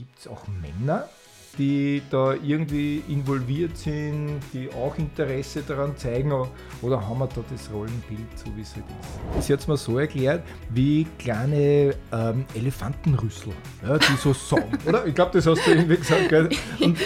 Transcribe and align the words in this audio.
Gibt 0.00 0.18
es 0.18 0.28
auch 0.28 0.44
Männer, 0.48 1.10
die 1.58 2.00
da 2.10 2.32
irgendwie 2.32 3.02
involviert 3.06 3.76
sind, 3.76 4.40
die 4.54 4.70
auch 4.72 4.96
Interesse 4.96 5.60
daran 5.60 5.94
zeigen, 5.94 6.32
oder 6.80 7.06
haben 7.06 7.18
wir 7.18 7.26
da 7.26 7.42
das 7.50 7.70
Rollenbild 7.70 8.20
so, 8.34 8.46
wie 8.56 8.62
es 8.62 8.74
halt 8.74 8.86
ist? 9.38 9.46
Sie 9.46 9.52
hat 9.52 9.60
es 9.60 9.68
mir 9.68 9.76
so 9.76 9.98
erklärt, 9.98 10.42
wie 10.70 11.06
kleine 11.18 11.94
ähm, 12.14 12.46
Elefantenrüssel, 12.54 13.52
ja, 13.86 13.98
die 13.98 14.16
so 14.16 14.32
sagen, 14.32 14.72
oder? 14.86 15.04
Ich 15.04 15.14
glaube, 15.14 15.32
das 15.34 15.46
hast 15.46 15.66
du 15.66 15.70
irgendwie 15.70 15.98
gesagt. 15.98 16.30
Gell? 16.30 16.48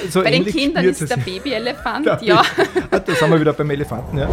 So 0.09 0.23
Bei 0.23 0.31
den 0.31 0.47
Kindern 0.47 0.85
ist 0.85 1.01
der 1.01 1.17
Babyelefant, 1.17 2.23
ja. 2.23 2.45
Ah, 2.93 3.01
da 3.01 3.13
sind 3.13 3.29
wir 3.29 3.41
wieder 3.41 3.55
beim 3.55 3.71
Elefanten, 3.71 4.19
ja. 4.19 4.29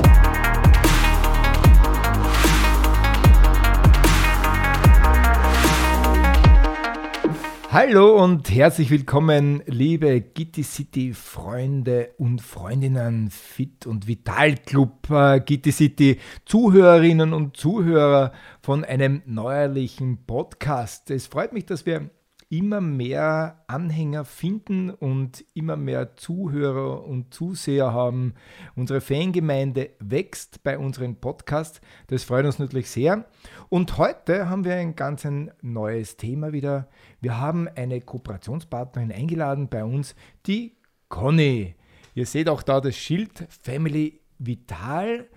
Hallo 7.73 8.21
und 8.21 8.53
herzlich 8.53 8.91
willkommen, 8.91 9.63
liebe 9.65 10.19
Gitti 10.19 10.61
City 10.61 11.13
Freunde 11.13 12.13
und 12.17 12.41
Freundinnen, 12.41 13.29
Fit 13.29 13.87
und 13.87 14.07
Vital 14.07 14.57
Club 14.57 15.09
äh, 15.09 15.39
Gitti 15.39 15.71
City 15.71 16.19
Zuhörerinnen 16.43 17.31
und 17.31 17.55
Zuhörer 17.55 18.33
von 18.61 18.83
einem 18.83 19.21
neuerlichen 19.25 20.25
Podcast. 20.25 21.11
Es 21.11 21.27
freut 21.27 21.53
mich, 21.53 21.65
dass 21.65 21.85
wir 21.85 22.09
immer 22.51 22.81
mehr 22.81 23.63
Anhänger 23.67 24.25
finden 24.25 24.89
und 24.89 25.45
immer 25.53 25.77
mehr 25.77 26.17
Zuhörer 26.17 27.05
und 27.05 27.33
Zuseher 27.33 27.93
haben. 27.93 28.33
Unsere 28.75 28.99
Fangemeinde 28.99 29.91
wächst 29.99 30.61
bei 30.61 30.77
unserem 30.77 31.15
Podcast. 31.15 31.79
Das 32.07 32.25
freut 32.25 32.45
uns 32.45 32.59
natürlich 32.59 32.89
sehr. 32.89 33.25
Und 33.69 33.97
heute 33.97 34.49
haben 34.49 34.65
wir 34.65 34.75
ein 34.75 34.97
ganz 34.97 35.25
ein 35.25 35.51
neues 35.61 36.17
Thema 36.17 36.51
wieder. 36.51 36.89
Wir 37.21 37.39
haben 37.39 37.69
eine 37.69 38.01
Kooperationspartnerin 38.01 39.13
eingeladen 39.13 39.69
bei 39.69 39.85
uns, 39.85 40.13
die 40.45 40.75
Conny. 41.07 41.75
Ihr 42.15 42.25
seht 42.25 42.49
auch 42.49 42.63
da 42.63 42.81
das 42.81 42.97
Schild 42.97 43.47
Family 43.63 44.19
Vital. 44.39 45.29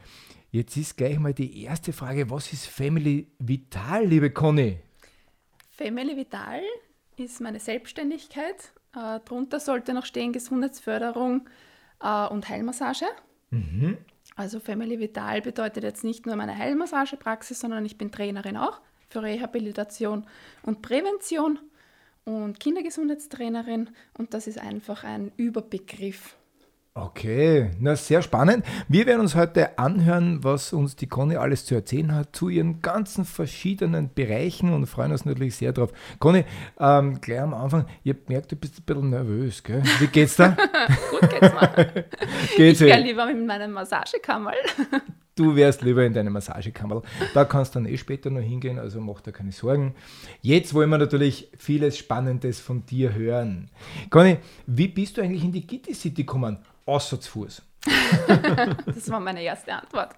Jetzt 0.50 0.77
ist 0.77 0.97
gleich 0.97 1.20
mal 1.20 1.33
die 1.33 1.62
erste 1.62 1.92
Frage, 1.92 2.28
was 2.28 2.53
ist 2.53 2.66
Family 2.66 3.28
Vital, 3.38 4.05
liebe 4.05 4.31
Conny? 4.31 4.78
Family 5.70 6.16
Vital 6.16 6.60
ist 7.16 7.40
meine 7.40 7.60
Selbstständigkeit. 7.60 8.72
Äh, 8.94 9.20
darunter 9.24 9.60
sollte 9.60 9.94
noch 9.94 10.06
stehen 10.06 10.32
Gesundheitsförderung 10.32 11.48
äh, 12.02 12.26
und 12.28 12.48
Heilmassage. 12.48 13.06
Mhm. 13.50 13.98
Also 14.36 14.60
Family 14.60 14.98
Vital 14.98 15.42
bedeutet 15.42 15.84
jetzt 15.84 16.04
nicht 16.04 16.26
nur 16.26 16.36
meine 16.36 16.56
Heilmassagepraxis, 16.56 17.60
sondern 17.60 17.84
ich 17.84 17.98
bin 17.98 18.10
Trainerin 18.10 18.56
auch 18.56 18.80
für 19.08 19.22
Rehabilitation 19.22 20.26
und 20.62 20.82
Prävention 20.82 21.60
und 22.24 22.58
Kindergesundheitstrainerin 22.58 23.90
und 24.18 24.34
das 24.34 24.46
ist 24.46 24.58
einfach 24.58 25.04
ein 25.04 25.30
Überbegriff 25.36 26.36
Okay, 26.97 27.73
na 27.81 27.97
sehr 27.97 28.23
spannend. 28.23 28.64
Wir 28.87 29.05
werden 29.06 29.23
uns 29.23 29.34
heute 29.34 29.81
anhören, 29.81 30.45
was 30.45 30.73
uns 30.73 30.95
die 30.95 31.09
Conny 31.09 31.34
alles 31.34 31.67
zu 31.67 31.75
erzählen 31.75 32.14
hat 32.14 32.37
zu 32.37 32.48
ihren 32.48 32.83
ganzen 32.83 33.25
verschiedenen 33.25 34.14
Bereichen 34.14 34.73
und 34.73 34.87
freuen 34.87 35.11
uns 35.11 35.25
natürlich 35.25 35.56
sehr 35.56 35.72
drauf. 35.72 35.91
Conny, 36.20 36.45
ähm, 36.78 37.20
gleich 37.20 37.41
am 37.41 37.53
Anfang, 37.53 37.87
ihr 38.05 38.15
gemerkt, 38.15 38.53
du 38.53 38.55
bist 38.55 38.78
ein 38.78 38.84
bisschen 38.84 39.11
nervös, 39.11 39.61
gell? 39.65 39.83
Wie 39.98 40.06
geht's 40.06 40.37
da? 40.37 40.50
Gut 41.11 41.28
geht's 41.28 41.53
mir. 41.53 42.05
geht's 42.56 42.81
ich 42.81 42.87
wäre 42.87 43.00
lieber 43.00 43.27
mit 43.27 43.45
meinem 43.45 43.72
Massagekammer. 43.72 44.53
Du 45.37 45.56
wärst 45.56 45.83
lieber 45.83 46.05
in 46.05 46.15
deiner 46.15 46.31
Massagekammer. 46.31 47.03
Da 47.34 47.45
kannst 47.45 47.75
du 47.75 47.81
dann 47.81 47.89
eh 47.89 47.97
später 47.97 48.31
noch 48.31 48.41
hingehen, 48.41 48.78
also 48.78 49.00
mach 49.00 49.20
dir 49.20 49.33
keine 49.33 49.50
Sorgen. 49.50 49.97
Jetzt 50.42 50.75
wollen 50.75 50.91
wir 50.91 50.98
natürlich 50.98 51.50
vieles 51.59 51.98
Spannendes 51.98 52.61
von 52.61 52.87
dir 52.87 53.15
hören. 53.15 53.69
Conny, 54.11 54.37
wie 54.69 54.87
bist 54.87 55.17
du 55.17 55.22
eigentlich 55.22 55.42
in 55.42 55.50
die 55.50 55.67
Gitti 55.67 55.92
City 55.92 56.22
gekommen? 56.22 56.59
Außer 56.86 57.20
zu 57.20 57.30
Fuß? 57.30 57.62
das 58.86 59.10
war 59.10 59.20
meine 59.20 59.42
erste 59.42 59.74
Antwort. 59.74 60.14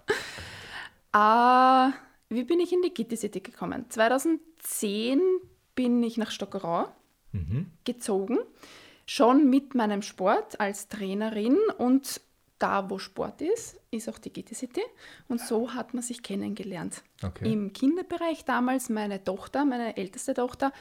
Uh, 1.14 1.92
wie 2.28 2.44
bin 2.44 2.60
ich 2.60 2.72
in 2.72 2.82
die 2.82 2.92
Gitti 2.92 3.16
City 3.16 3.40
gekommen? 3.40 3.86
2010 3.88 5.20
bin 5.74 6.02
ich 6.02 6.16
nach 6.16 6.30
Stockerau 6.30 6.88
mhm. 7.32 7.70
gezogen, 7.84 8.38
schon 9.06 9.48
mit 9.48 9.74
meinem 9.74 10.02
Sport 10.02 10.60
als 10.60 10.88
Trainerin 10.88 11.58
und 11.78 12.20
da, 12.58 12.88
wo 12.88 12.98
Sport 12.98 13.42
ist, 13.42 13.78
ist 13.90 14.08
auch 14.08 14.18
die 14.18 14.32
Gitti 14.32 14.54
City. 14.54 14.80
Und 15.28 15.40
so 15.40 15.74
hat 15.74 15.94
man 15.94 16.02
sich 16.02 16.22
kennengelernt. 16.22 17.02
Okay. 17.22 17.52
Im 17.52 17.72
Kinderbereich 17.72 18.44
damals, 18.44 18.88
meine 18.88 19.22
Tochter, 19.22 19.64
meine 19.64 19.96
älteste 19.96 20.32
Tochter, 20.32 20.72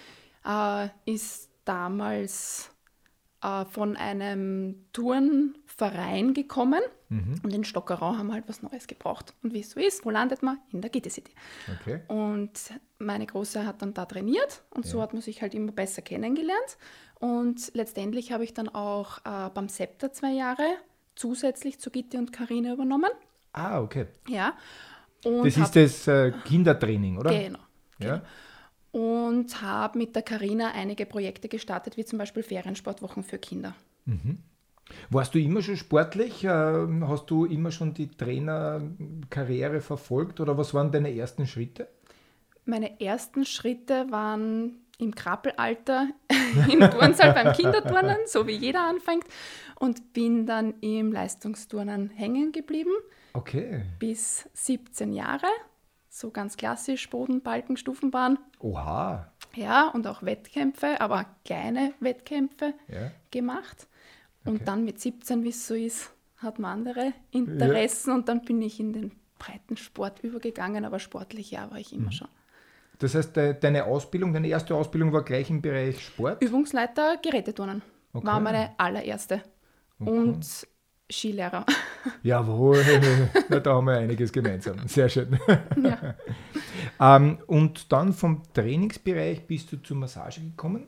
äh, 0.46 0.88
ist 1.06 1.50
damals 1.66 2.72
äh, 3.42 3.66
von 3.66 3.98
einem 3.98 4.86
Turnverein 5.78 6.34
gekommen 6.34 6.82
mhm. 7.10 7.36
und 7.44 7.54
in 7.54 7.64
Stockerau 7.64 8.18
haben 8.18 8.28
wir 8.28 8.34
halt 8.34 8.48
was 8.48 8.62
Neues 8.62 8.88
gebraucht. 8.88 9.34
Und 9.44 9.54
wie 9.54 9.60
es 9.60 9.72
so 9.72 9.80
ist, 9.80 10.06
wo 10.06 10.10
landet 10.10 10.44
man? 10.44 10.58
In 10.72 10.82
der 10.82 10.90
Gitte 10.90 11.10
City. 11.10 11.32
Okay. 11.82 12.02
Und 12.08 12.52
meine 12.98 13.26
Große 13.26 13.66
hat 13.66 13.82
dann 13.82 13.94
da 13.94 14.06
trainiert 14.06 14.64
und 14.72 14.86
ja. 14.86 14.92
so 14.92 15.02
hat 15.02 15.14
man 15.14 15.22
sich 15.22 15.42
halt 15.42 15.54
immer 15.54 15.72
besser 15.72 16.02
kennengelernt. 16.02 16.78
Und 17.20 17.72
letztendlich 17.74 18.32
habe 18.32 18.44
ich 18.44 18.54
dann 18.54 18.70
auch 18.70 19.20
äh, 19.20 19.50
beim 19.54 19.70
Septa 19.70 20.12
zwei 20.12 20.32
Jahre 20.32 20.66
zusätzlich 21.16 21.80
zu 21.80 21.90
Gitte 21.90 22.18
und 22.18 22.34
Karine 22.34 22.74
übernommen. 22.74 23.12
Ah, 23.54 23.82
okay. 23.82 24.08
Ja. 24.28 24.54
Und 25.24 25.46
das 25.46 25.58
ist 25.58 25.76
das 25.76 26.08
äh, 26.08 26.32
Kindertraining, 26.44 27.18
oder? 27.18 27.32
Genau. 27.32 27.60
genau. 28.00 28.14
Ja 28.16 28.22
und 28.92 29.62
habe 29.62 29.98
mit 29.98 30.16
der 30.16 30.22
Karina 30.22 30.72
einige 30.72 31.06
Projekte 31.06 31.50
gestartet, 31.50 31.98
wie 31.98 32.06
zum 32.06 32.18
Beispiel 32.18 32.44
Feriensportwochen 32.44 33.24
für 33.24 33.38
Kinder. 33.38 33.76
Mhm. 34.06 34.38
Warst 35.10 35.34
du 35.34 35.40
immer 35.40 35.62
schon 35.62 35.78
sportlich? 35.78 36.44
Ähm, 36.44 37.08
hast 37.08 37.30
du 37.30 37.46
immer 37.46 37.72
schon 37.72 37.94
die 37.94 38.08
Trainerkarriere 38.08 39.82
verfolgt 39.82 40.40
oder 40.40 40.58
was 40.58 40.74
waren 40.74 40.92
deine 40.92 41.16
ersten 41.16 41.48
Schritte? 41.48 41.88
Meine 42.66 43.00
ersten 43.00 43.46
Schritte 43.46 44.12
waren 44.12 44.78
im 44.98 45.14
Krabbelalter 45.14 46.10
im 46.72 46.80
Turnsaal 46.80 47.34
beim 47.34 47.54
Kinderturnen, 47.54 48.18
so 48.28 48.48
wie 48.48 48.56
jeder 48.56 48.88
anfängt, 48.88 49.26
und 49.80 50.14
bin 50.14 50.46
dann 50.46 50.76
im 50.82 51.12
Leistungsturnen 51.12 52.10
hängen 52.10 52.52
geblieben. 52.52 52.94
Okay. 53.34 53.84
Bis 54.00 54.50
17 54.54 55.14
Jahre 55.14 55.48
so 56.16 56.32
ganz 56.32 56.56
klassisch 56.56 57.10
Boden, 57.10 57.42
Balken, 57.42 57.76
Stufenbahn. 57.76 58.40
Oha. 58.60 59.34
Ja, 59.54 59.90
und 59.90 60.08
auch 60.08 60.24
Wettkämpfe, 60.24 61.02
aber 61.02 61.26
kleine 61.44 61.94
Wettkämpfe 62.00 62.74
ja. 62.88 63.12
gemacht. 63.32 63.88
Und 64.46 64.68
dann 64.68 64.86
mit 64.86 65.00
17, 65.00 65.44
wie 65.44 65.50
es 65.50 65.68
so 65.68 65.74
ist, 65.74 66.12
hat 66.38 66.60
man 66.60 66.80
andere 66.80 67.14
Interessen 67.32 68.10
ja. 68.10 68.16
und 68.16 68.30
dann 68.30 68.42
bin 68.42 68.62
ich 68.62 68.80
in 68.80 68.94
den 68.94 69.12
breiten 69.40 69.78
Sport 69.78 70.24
übergegangen, 70.24 70.86
aber 70.86 71.00
sportlich 71.00 71.52
ja 71.52 71.70
war 71.72 71.80
ich 71.80 71.94
immer 71.94 72.06
mhm. 72.06 72.12
schon. 72.12 72.28
Das 73.00 73.14
heißt, 73.16 73.36
deine 73.36 73.86
Ausbildung, 73.86 74.34
deine 74.34 74.48
erste 74.48 74.74
Ausbildung 74.74 75.12
war 75.12 75.24
gleich 75.24 75.50
im 75.50 75.62
Bereich 75.62 76.02
Sport? 76.02 76.42
Übungsleiter 76.42 77.18
Geräteturnen 77.22 77.82
okay. 78.14 78.26
war 78.26 78.40
meine 78.40 78.72
allererste. 78.78 79.42
Okay. 80.00 80.10
Und 80.10 80.68
Skilehrer. 81.12 81.66
Jawohl, 82.24 82.84
Na, 83.50 83.60
da 83.60 83.74
haben 83.74 83.86
wir 83.86 83.98
einiges 83.98 84.32
gemeinsam. 84.32 84.88
Sehr 84.88 85.10
schön. 85.10 85.40
Ja. 85.82 86.16
ähm, 87.18 87.40
und 87.48 87.92
dann 87.92 88.14
vom 88.14 88.42
Trainingsbereich 88.54 89.46
bist 89.46 89.72
du 89.72 89.78
zur 89.78 89.98
Massage 89.98 90.42
gekommen? 90.42 90.88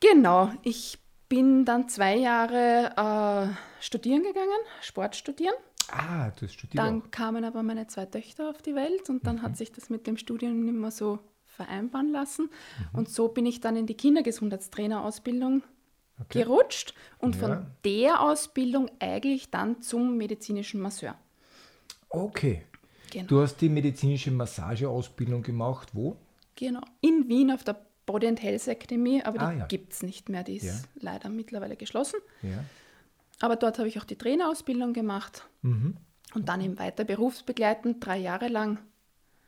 Genau, 0.00 0.50
ich 0.62 0.98
bin 1.28 1.64
dann 1.64 1.88
zwei 1.88 2.16
Jahre 2.16 2.92
äh, 2.96 3.82
studieren 3.82 4.22
gegangen, 4.22 4.60
Sport 4.80 5.16
studieren. 5.16 5.54
Ah, 5.90 6.30
du 6.30 6.46
hast 6.46 6.54
studiert. 6.54 6.78
Dann 6.78 7.02
auch. 7.02 7.10
kamen 7.10 7.44
aber 7.44 7.62
meine 7.62 7.86
zwei 7.86 8.06
Töchter 8.06 8.50
auf 8.50 8.60
die 8.62 8.74
Welt 8.74 9.08
und 9.08 9.26
dann 9.26 9.36
mhm. 9.36 9.42
hat 9.42 9.56
sich 9.56 9.72
das 9.72 9.90
mit 9.90 10.06
dem 10.06 10.16
Studium 10.16 10.64
nicht 10.64 10.74
mehr 10.74 10.90
so 10.90 11.18
vereinbaren 11.44 12.12
lassen. 12.12 12.50
Mhm. 12.92 12.98
Und 12.98 13.08
so 13.08 13.28
bin 13.28 13.46
ich 13.46 13.60
dann 13.60 13.76
in 13.76 13.86
die 13.86 13.94
Kindergesundheitstrainerausbildung 13.94 15.62
okay. 16.20 16.42
gerutscht 16.42 16.94
und 17.18 17.36
ja. 17.36 17.40
von 17.40 17.66
der 17.84 18.22
Ausbildung 18.22 18.90
eigentlich 18.98 19.50
dann 19.50 19.80
zum 19.82 20.16
medizinischen 20.16 20.80
Masseur. 20.80 21.16
Okay. 22.10 22.62
Genau. 23.10 23.26
Du 23.26 23.40
hast 23.40 23.56
die 23.56 23.68
medizinische 23.68 24.30
Massageausbildung 24.30 25.42
gemacht, 25.42 25.88
wo? 25.94 26.16
Genau, 26.56 26.82
in 27.00 27.28
Wien 27.28 27.50
auf 27.50 27.64
der 27.64 27.80
Body 28.08 28.26
and 28.26 28.42
Health 28.42 28.66
Academy, 28.68 29.20
aber 29.22 29.40
ah, 29.42 29.52
die 29.52 29.58
ja. 29.58 29.66
gibt 29.66 29.92
es 29.92 30.02
nicht 30.02 30.30
mehr, 30.30 30.42
die 30.42 30.56
ist 30.56 30.64
ja. 30.64 30.74
leider 31.00 31.28
mittlerweile 31.28 31.76
geschlossen. 31.76 32.18
Ja. 32.42 32.64
Aber 33.40 33.56
dort 33.56 33.78
habe 33.78 33.86
ich 33.86 34.00
auch 34.00 34.04
die 34.04 34.16
Trainerausbildung 34.16 34.94
gemacht 34.94 35.46
mhm. 35.60 35.98
und 36.34 36.48
dann 36.48 36.62
im 36.62 36.78
weiter 36.78 37.04
berufsbegleitend 37.04 38.04
drei 38.04 38.16
Jahre 38.16 38.48
lang 38.48 38.78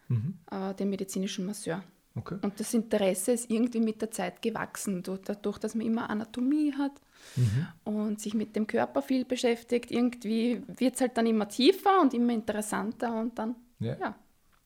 mhm. 0.09 0.35
äh, 0.51 0.75
den 0.75 0.91
medizinischen 0.91 1.47
Masseur. 1.47 1.83
Okay. 2.15 2.37
Und 2.43 2.61
das 2.61 2.75
Interesse 2.75 3.33
ist 3.33 3.51
irgendwie 3.51 3.81
mit 3.81 4.03
der 4.03 4.11
Zeit 4.11 4.43
gewachsen, 4.43 5.03
dadurch, 5.03 5.57
dass 5.59 5.75
man 5.75 5.87
immer 5.87 6.11
Anatomie 6.11 6.75
hat 6.75 6.93
mhm. 7.37 7.67
und 7.85 8.21
sich 8.21 8.35
mit 8.35 8.55
dem 8.57 8.67
Körper 8.67 9.01
viel 9.01 9.25
beschäftigt. 9.25 9.91
Irgendwie 9.91 10.63
wird 10.67 10.97
es 10.97 11.01
halt 11.01 11.17
dann 11.17 11.27
immer 11.27 11.49
tiefer 11.49 12.03
und 12.03 12.13
immer 12.13 12.35
interessanter 12.35 13.19
und 13.19 13.39
dann, 13.39 13.55
ja. 13.79 13.97
ja. 13.99 14.15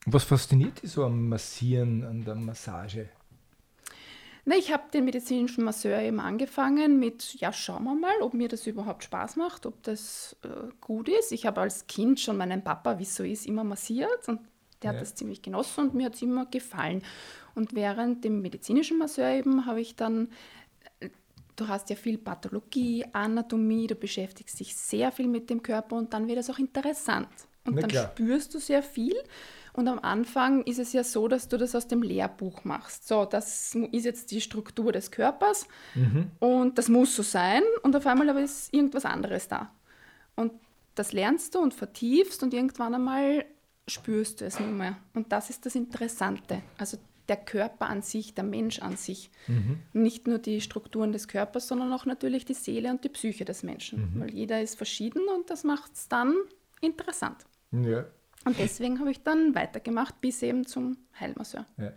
Was 0.07 0.25
fasziniert 0.25 0.83
dich 0.83 0.91
so 0.91 1.05
am 1.05 1.29
Massieren, 1.29 2.03
an 2.03 2.25
der 2.25 2.35
Massage? 2.35 3.09
Na, 4.47 4.55
ich 4.55 4.71
habe 4.71 4.83
den 4.93 5.05
medizinischen 5.05 5.63
Masseur 5.63 5.99
eben 5.99 6.19
angefangen 6.19 6.99
mit, 6.99 7.33
ja, 7.39 7.51
schauen 7.51 7.83
wir 7.83 7.95
mal, 7.95 8.21
ob 8.21 8.35
mir 8.35 8.47
das 8.47 8.67
überhaupt 8.67 9.03
Spaß 9.03 9.37
macht, 9.37 9.65
ob 9.65 9.81
das 9.81 10.35
äh, 10.43 10.71
gut 10.81 11.09
ist. 11.09 11.31
Ich 11.31 11.47
habe 11.47 11.61
als 11.61 11.87
Kind 11.87 12.19
schon 12.19 12.37
meinen 12.37 12.63
Papa, 12.63 12.99
wie 12.99 13.03
es 13.03 13.15
so 13.15 13.23
ist, 13.23 13.47
immer 13.47 13.63
massiert 13.63 14.27
und 14.27 14.39
der 14.83 14.91
ja. 14.91 14.95
hat 14.95 15.01
das 15.01 15.15
ziemlich 15.15 15.41
genossen 15.41 15.85
und 15.85 15.93
mir 15.95 16.05
hat 16.05 16.13
es 16.13 16.21
immer 16.21 16.45
gefallen. 16.45 17.01
Und 17.55 17.73
während 17.73 18.23
dem 18.23 18.43
medizinischen 18.43 18.99
Masseur 18.99 19.31
eben 19.31 19.65
habe 19.65 19.81
ich 19.81 19.95
dann, 19.95 20.29
äh, 20.99 21.09
du 21.55 21.67
hast 21.67 21.89
ja 21.89 21.95
viel 21.95 22.19
Pathologie, 22.19 23.03
Anatomie, 23.13 23.87
du 23.87 23.95
beschäftigst 23.95 24.59
dich 24.59 24.75
sehr 24.75 25.11
viel 25.11 25.27
mit 25.27 25.49
dem 25.49 25.63
Körper 25.63 25.95
und 25.95 26.13
dann 26.13 26.27
wird 26.27 26.37
es 26.37 26.51
auch 26.51 26.59
interessant. 26.59 27.29
Und 27.65 27.75
Na 27.75 27.81
dann 27.81 27.89
klar. 27.89 28.11
spürst 28.11 28.53
du 28.53 28.59
sehr 28.59 28.83
viel. 28.83 29.15
Und 29.73 29.89
am 29.89 29.99
Anfang 29.99 30.63
ist 30.63 30.79
es 30.79 30.93
ja 30.93 31.03
so, 31.03 31.27
dass 31.27 31.49
du 31.49 31.57
das 31.57 31.75
aus 31.75 31.87
dem 31.87 32.01
Lehrbuch 32.01 32.63
machst. 32.63 33.07
So, 33.07 33.25
das 33.25 33.75
ist 33.91 34.05
jetzt 34.05 34.31
die 34.31 34.39
Struktur 34.39 34.93
des 34.93 35.11
Körpers 35.11 35.67
mhm. 35.95 36.31
und 36.39 36.77
das 36.77 36.87
muss 36.87 37.13
so 37.13 37.23
sein. 37.23 37.61
Und 37.83 37.93
auf 37.95 38.07
einmal 38.07 38.29
aber 38.29 38.41
ist 38.41 38.73
irgendwas 38.73 39.03
anderes 39.03 39.49
da. 39.49 39.71
Und 40.35 40.53
das 40.95 41.11
lernst 41.11 41.55
du 41.55 41.59
und 41.59 41.73
vertiefst 41.73 42.41
und 42.41 42.53
irgendwann 42.53 42.95
einmal 42.95 43.43
spürst 43.85 44.39
du 44.39 44.45
es 44.45 44.59
nicht 44.59 44.71
mehr. 44.71 44.95
Und 45.13 45.33
das 45.33 45.49
ist 45.49 45.65
das 45.65 45.75
Interessante. 45.75 46.61
Also 46.77 46.97
der 47.27 47.37
Körper 47.37 47.87
an 47.87 48.01
sich, 48.01 48.33
der 48.33 48.43
Mensch 48.43 48.79
an 48.79 48.95
sich. 48.97 49.29
Mhm. 49.47 49.79
Nicht 49.93 50.27
nur 50.27 50.37
die 50.37 50.61
Strukturen 50.61 51.11
des 51.11 51.27
Körpers, 51.27 51.67
sondern 51.67 51.91
auch 51.91 52.05
natürlich 52.05 52.45
die 52.45 52.53
Seele 52.53 52.91
und 52.91 53.03
die 53.03 53.09
Psyche 53.09 53.45
des 53.45 53.63
Menschen. 53.63 54.13
Mhm. 54.13 54.21
Weil 54.21 54.33
jeder 54.33 54.61
ist 54.61 54.77
verschieden 54.77 55.21
und 55.35 55.49
das 55.49 55.63
macht 55.63 55.93
es 55.93 56.07
dann 56.07 56.33
interessant. 56.81 57.37
Ja. 57.83 58.05
Und 58.45 58.59
deswegen 58.59 58.99
habe 58.99 59.11
ich 59.11 59.23
dann 59.23 59.55
weitergemacht 59.55 60.21
bis 60.21 60.41
eben 60.43 60.65
zum 60.65 60.97
Heilmasseur. 61.19 61.65
Ja. 61.77 61.91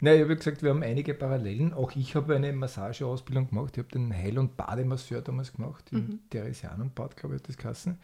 Na, 0.00 0.14
ich 0.14 0.22
habe 0.22 0.36
gesagt, 0.36 0.62
wir 0.62 0.70
haben 0.70 0.82
einige 0.82 1.14
Parallelen. 1.14 1.72
Auch 1.72 1.92
ich 1.96 2.14
habe 2.14 2.36
eine 2.36 2.52
Massageausbildung 2.52 3.48
gemacht. 3.48 3.76
Ich 3.76 3.78
habe 3.78 3.88
den 3.88 4.12
Heil- 4.12 4.38
und 4.38 4.56
Bademasseur 4.56 5.22
damals 5.22 5.52
gemacht, 5.52 5.84
im 5.92 5.98
mhm. 5.98 6.20
Theresianenbad, 6.30 7.16
glaube 7.16 7.36
ich, 7.36 7.42
das 7.42 7.56
Kassen. 7.56 7.98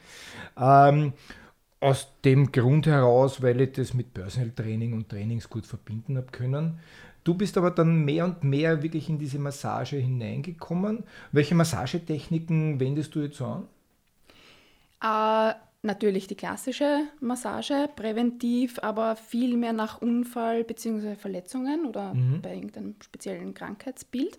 Ähm, 0.57 1.13
aus 1.81 2.09
dem 2.25 2.53
Grund 2.53 2.87
heraus, 2.87 3.43
weil 3.43 3.61
ich 3.61 3.73
das 3.73 3.95
mit 3.95 4.15
Personal 4.15 4.51
Training 4.51 4.93
und 4.93 5.09
Trainings 5.09 5.49
gut 5.49 5.67
verbinden 5.67 6.17
habe 6.17 6.29
können. 6.31 6.79
Du 7.23 7.35
bist 7.35 7.59
aber 7.59 7.71
dann 7.71 8.05
mehr 8.05 8.25
und 8.25 8.45
mehr 8.45 8.83
wirklich 8.83 9.09
in 9.09 9.19
diese 9.19 9.39
Massage 9.39 9.97
hineingekommen. 9.97 11.05
Welche 11.33 11.55
Massagetechniken 11.55 12.81
wendest 12.81 13.15
du 13.15 13.21
jetzt 13.21 13.41
an? 13.43 13.67
Äh, 15.03 15.55
Natürlich 15.83 16.27
die 16.27 16.35
klassische 16.35 17.05
Massage, 17.21 17.89
präventiv, 17.97 18.79
aber 18.83 19.17
viel 19.17 19.57
mehr 19.57 19.73
nach 19.73 20.03
Unfall 20.03 20.63
bzw. 20.63 21.17
Verletzungen 21.17 21.87
oder 21.87 22.13
mhm. 22.13 22.43
bei 22.43 22.55
irgendeinem 22.55 22.97
speziellen 23.03 23.55
Krankheitsbild. 23.55 24.37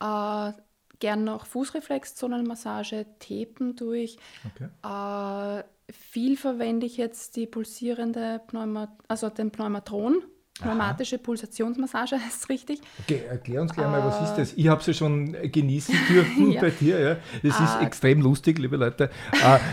Äh, 0.00 0.52
gern 0.98 1.24
noch 1.24 1.46
Fußreflexzonenmassage, 1.46 3.06
Tepen 3.20 3.76
durch. 3.76 4.18
Okay. 4.54 5.62
Äh, 5.62 5.64
viel 5.92 6.36
verwende 6.36 6.86
ich 6.86 6.96
jetzt 6.96 7.36
die 7.36 7.46
pulsierende 7.46 8.40
Pneuma, 8.48 8.96
also 9.06 9.28
den 9.28 9.52
Pneumatron 9.52 10.24
Pneumatische 10.60 11.18
Pulsationsmassage 11.18 12.16
heißt 12.24 12.42
es 12.42 12.48
richtig. 12.48 12.80
Okay, 13.00 13.22
erklär 13.28 13.62
uns 13.62 13.72
gleich 13.72 13.86
mal, 13.86 14.04
was 14.04 14.28
ist 14.28 14.36
das? 14.36 14.52
Ich 14.54 14.68
habe 14.68 14.80
es 14.80 14.86
ja 14.86 14.94
schon 14.94 15.36
genießen 15.50 15.94
dürfen 16.08 16.52
ja. 16.52 16.60
bei 16.60 16.70
dir. 16.70 17.00
Ja. 17.00 17.16
Das 17.42 17.60
ist 17.60 17.76
ah. 17.76 17.82
extrem 17.82 18.20
lustig, 18.20 18.58
liebe 18.58 18.76
Leute. 18.76 19.10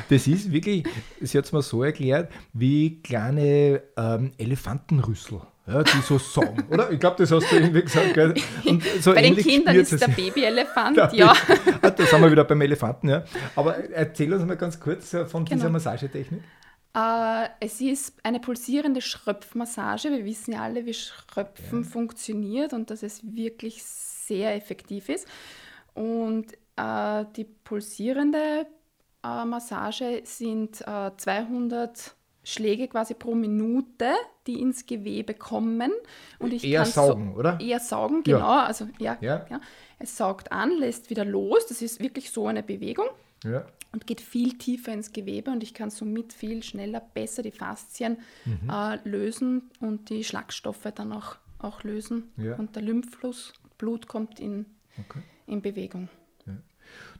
Das 0.09 0.27
ist 0.27 0.51
wirklich, 0.51 0.85
sie 1.21 1.37
hat 1.37 1.45
es 1.45 1.51
mir 1.51 1.61
so 1.61 1.83
erklärt, 1.83 2.31
wie 2.53 3.01
kleine 3.01 3.81
ähm, 3.95 4.31
Elefantenrüssel. 4.37 5.41
Ja, 5.67 5.83
die 5.83 5.99
so 5.99 6.17
sagen, 6.17 6.63
oder? 6.69 6.89
Ich 6.91 6.99
glaube, 6.99 7.17
das 7.17 7.29
hast 7.29 7.51
du 7.51 7.57
irgendwie 7.57 7.81
gesagt. 7.81 8.13
Gell? 8.13 8.33
So 9.01 9.13
Bei 9.13 9.21
den 9.21 9.35
Kindern 9.35 9.75
ist 9.75 9.99
der 9.99 10.07
Babyelefant, 10.07 10.95
ja. 11.11 11.33
Ah, 11.81 11.89
da 11.89 12.05
sind 12.05 12.21
wir 12.21 12.31
wieder 12.31 12.45
beim 12.45 12.61
Elefanten, 12.61 13.09
ja. 13.09 13.25
Aber 13.53 13.75
erzähl 13.91 14.33
uns 14.33 14.45
mal 14.45 14.55
ganz 14.55 14.79
kurz 14.79 15.13
äh, 15.13 15.25
von 15.25 15.43
genau. 15.43 15.57
dieser 15.57 15.69
Massagetechnik. 15.69 16.41
Äh, 16.97 17.49
es 17.59 17.79
ist 17.79 18.15
eine 18.23 18.39
pulsierende 18.39 19.01
Schröpfmassage. 19.01 20.09
Wir 20.09 20.25
wissen 20.25 20.53
ja 20.53 20.63
alle, 20.63 20.85
wie 20.85 20.95
Schröpfen 20.95 21.83
ja. 21.83 21.89
funktioniert 21.89 22.73
und 22.73 22.89
dass 22.89 23.03
es 23.03 23.21
wirklich 23.35 23.83
sehr 23.83 24.55
effektiv 24.55 25.09
ist. 25.09 25.27
Und 25.93 26.53
äh, 26.75 27.25
die 27.35 27.43
pulsierende 27.43 28.65
äh, 29.23 29.45
Massage 29.45 30.21
sind 30.23 30.77
200 30.77 31.97
äh, 31.97 32.09
Schläge 32.43 32.87
quasi 32.87 33.13
pro 33.13 33.35
Minute, 33.35 34.13
die 34.47 34.59
ins 34.59 34.85
Gewebe 34.85 35.35
kommen. 35.35 35.91
Und 36.39 36.53
ich 36.53 36.63
eher 36.63 36.85
saugen, 36.85 37.33
so, 37.33 37.39
oder? 37.39 37.59
Eher 37.59 37.79
saugen, 37.79 38.23
genau. 38.23 38.39
Ja. 38.39 38.63
Also 38.63 38.87
ja, 38.99 39.17
ja. 39.21 39.45
ja, 39.49 39.61
es 39.99 40.17
saugt 40.17 40.51
an, 40.51 40.71
lässt 40.71 41.11
wieder 41.11 41.25
los. 41.25 41.67
Das 41.67 41.83
ist 41.83 41.99
wirklich 41.99 42.31
so 42.31 42.47
eine 42.47 42.63
Bewegung. 42.63 43.07
Ja 43.43 43.65
und 43.91 44.05
geht 44.05 44.21
viel 44.21 44.57
tiefer 44.57 44.93
ins 44.93 45.11
Gewebe 45.11 45.51
und 45.51 45.63
ich 45.63 45.73
kann 45.73 45.89
somit 45.89 46.33
viel 46.33 46.63
schneller, 46.63 47.01
besser 47.01 47.41
die 47.41 47.51
Faszien 47.51 48.17
mhm. 48.45 48.69
äh, 48.69 48.99
lösen 49.07 49.71
und 49.79 50.09
die 50.09 50.23
Schlagstoffe 50.23 50.87
dann 50.93 51.13
auch, 51.13 51.37
auch 51.57 51.83
lösen. 51.83 52.31
Ja. 52.37 52.55
Und 52.55 52.75
der 52.75 52.83
Lymphfluss, 52.83 53.53
Blut 53.77 54.07
kommt 54.07 54.39
in, 54.39 54.65
okay. 54.99 55.19
in 55.47 55.61
Bewegung. 55.61 56.09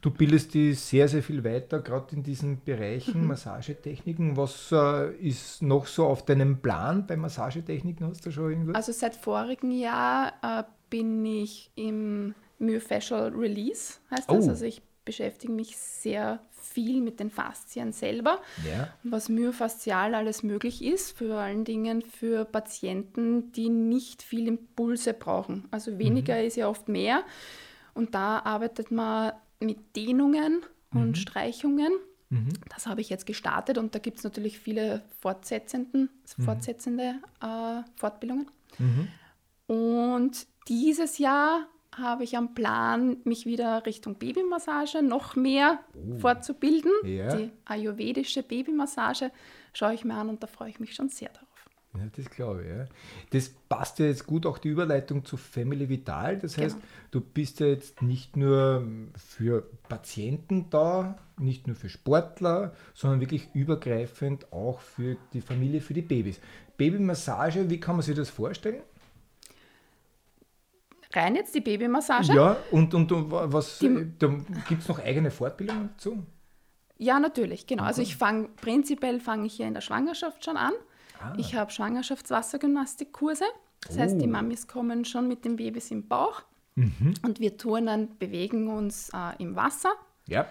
Du 0.00 0.10
bildest 0.10 0.54
die 0.54 0.72
sehr, 0.72 1.08
sehr 1.08 1.22
viel 1.22 1.44
weiter, 1.44 1.80
gerade 1.80 2.16
in 2.16 2.22
diesen 2.22 2.64
Bereichen 2.64 3.20
mhm. 3.20 3.26
Massagetechniken. 3.26 4.36
Was 4.36 4.72
äh, 4.72 5.14
ist 5.16 5.60
noch 5.60 5.86
so 5.86 6.06
auf 6.06 6.24
deinem 6.24 6.62
Plan 6.62 7.06
bei 7.06 7.18
Massagetechniken? 7.18 8.06
Hast 8.06 8.24
du 8.24 8.30
schon 8.30 8.50
irgendwas? 8.50 8.76
Also 8.76 8.92
seit 8.92 9.14
vorigem 9.14 9.72
Jahr 9.72 10.32
äh, 10.42 10.64
bin 10.88 11.26
ich 11.26 11.70
im 11.74 12.34
Myofascial 12.58 13.28
Release, 13.34 13.98
heißt 14.10 14.30
das. 14.30 14.46
Oh. 14.46 14.48
Also 14.48 14.64
ich 14.64 14.80
beschäftige 15.08 15.54
mich 15.54 15.74
sehr 15.78 16.38
viel 16.60 17.00
mit 17.00 17.18
den 17.18 17.30
Faszien 17.30 17.94
selber, 17.94 18.42
ja. 18.68 18.92
was 19.04 19.30
myofaszial 19.30 20.14
alles 20.14 20.42
möglich 20.42 20.84
ist, 20.84 21.16
vor 21.16 21.36
allen 21.36 21.64
Dingen 21.64 22.02
für 22.02 22.44
Patienten, 22.44 23.50
die 23.52 23.70
nicht 23.70 24.22
viel 24.22 24.46
Impulse 24.46 25.14
brauchen. 25.14 25.66
Also 25.70 25.98
weniger 25.98 26.38
mhm. 26.38 26.46
ist 26.46 26.56
ja 26.56 26.68
oft 26.68 26.88
mehr. 26.88 27.22
Und 27.94 28.14
da 28.14 28.40
arbeitet 28.40 28.90
man 28.90 29.32
mit 29.60 29.96
Dehnungen 29.96 30.60
und 30.92 31.08
mhm. 31.08 31.14
Streichungen. 31.14 31.92
Mhm. 32.28 32.50
Das 32.68 32.86
habe 32.86 33.00
ich 33.00 33.08
jetzt 33.08 33.24
gestartet 33.24 33.78
und 33.78 33.94
da 33.94 33.98
gibt 33.98 34.18
es 34.18 34.24
natürlich 34.24 34.58
viele 34.58 35.02
fortsetzenden, 35.20 36.10
mhm. 36.36 36.42
fortsetzende 36.42 37.14
äh, 37.40 37.80
Fortbildungen. 37.96 38.50
Mhm. 38.78 39.08
Und 39.74 40.46
dieses 40.68 41.16
Jahr 41.16 41.66
habe 41.98 42.24
ich 42.24 42.36
am 42.36 42.54
Plan, 42.54 43.18
mich 43.24 43.46
wieder 43.46 43.84
Richtung 43.86 44.16
Babymassage 44.16 45.02
noch 45.02 45.36
mehr 45.36 45.80
oh. 45.94 46.18
fortzubilden. 46.18 46.92
Ja. 47.04 47.36
Die 47.36 47.50
ayurvedische 47.64 48.42
Babymassage 48.42 49.30
schaue 49.72 49.94
ich 49.94 50.04
mir 50.04 50.14
an 50.14 50.28
und 50.28 50.42
da 50.42 50.46
freue 50.46 50.70
ich 50.70 50.80
mich 50.80 50.94
schon 50.94 51.08
sehr 51.08 51.28
darauf. 51.28 51.48
Ja, 51.94 52.02
das 52.14 52.30
glaube 52.30 52.62
ich. 52.62 52.68
Ja. 52.68 52.86
Das 53.30 53.48
passt 53.68 53.98
ja 53.98 54.06
jetzt 54.06 54.26
gut 54.26 54.46
auch 54.46 54.58
die 54.58 54.68
Überleitung 54.68 55.24
zu 55.24 55.36
Family 55.36 55.88
Vital. 55.88 56.38
Das 56.38 56.58
heißt, 56.58 56.76
genau. 56.76 56.88
du 57.10 57.20
bist 57.20 57.60
ja 57.60 57.66
jetzt 57.66 58.02
nicht 58.02 58.36
nur 58.36 58.86
für 59.16 59.66
Patienten 59.88 60.68
da, 60.70 61.16
nicht 61.38 61.66
nur 61.66 61.76
für 61.76 61.88
Sportler, 61.88 62.74
sondern 62.94 63.20
wirklich 63.20 63.48
übergreifend 63.54 64.52
auch 64.52 64.80
für 64.80 65.16
die 65.32 65.40
Familie, 65.40 65.80
für 65.80 65.94
die 65.94 66.02
Babys. 66.02 66.40
Babymassage, 66.76 67.70
wie 67.70 67.80
kann 67.80 67.96
man 67.96 68.02
sich 68.02 68.14
das 68.14 68.30
vorstellen? 68.30 68.82
Rein 71.14 71.34
jetzt 71.34 71.54
die 71.54 71.60
Babymassage. 71.60 72.34
Ja, 72.34 72.56
und, 72.70 72.94
und, 72.94 73.10
und 73.12 73.30
was 73.30 73.78
gibt 73.78 74.22
es 74.22 74.88
noch 74.88 74.98
eigene 74.98 75.30
Fortbildungen 75.30 75.90
dazu? 75.92 76.24
Ja, 76.98 77.20
natürlich, 77.20 77.66
genau. 77.66 77.84
Also 77.84 78.02
ich 78.02 78.16
fange, 78.16 78.48
prinzipiell 78.60 79.20
fange 79.20 79.46
ich 79.46 79.58
ja 79.58 79.66
in 79.66 79.74
der 79.74 79.80
Schwangerschaft 79.80 80.44
schon 80.44 80.56
an. 80.56 80.72
Ah. 81.20 81.32
Ich 81.36 81.54
habe 81.54 81.70
Schwangerschaftswassergymnastikkurse. 81.70 83.44
Das 83.86 83.96
oh. 83.96 84.00
heißt, 84.00 84.20
die 84.20 84.26
oh. 84.26 84.30
Mamis 84.30 84.66
kommen 84.66 85.04
schon 85.04 85.28
mit 85.28 85.44
den 85.44 85.56
Babys 85.56 85.90
im 85.90 86.08
Bauch 86.08 86.42
mhm. 86.74 87.14
und 87.22 87.40
wir 87.40 87.56
turnen, 87.56 88.18
bewegen 88.18 88.68
uns 88.68 89.10
äh, 89.10 89.40
im 89.42 89.54
Wasser. 89.54 89.92
Ja. 90.26 90.46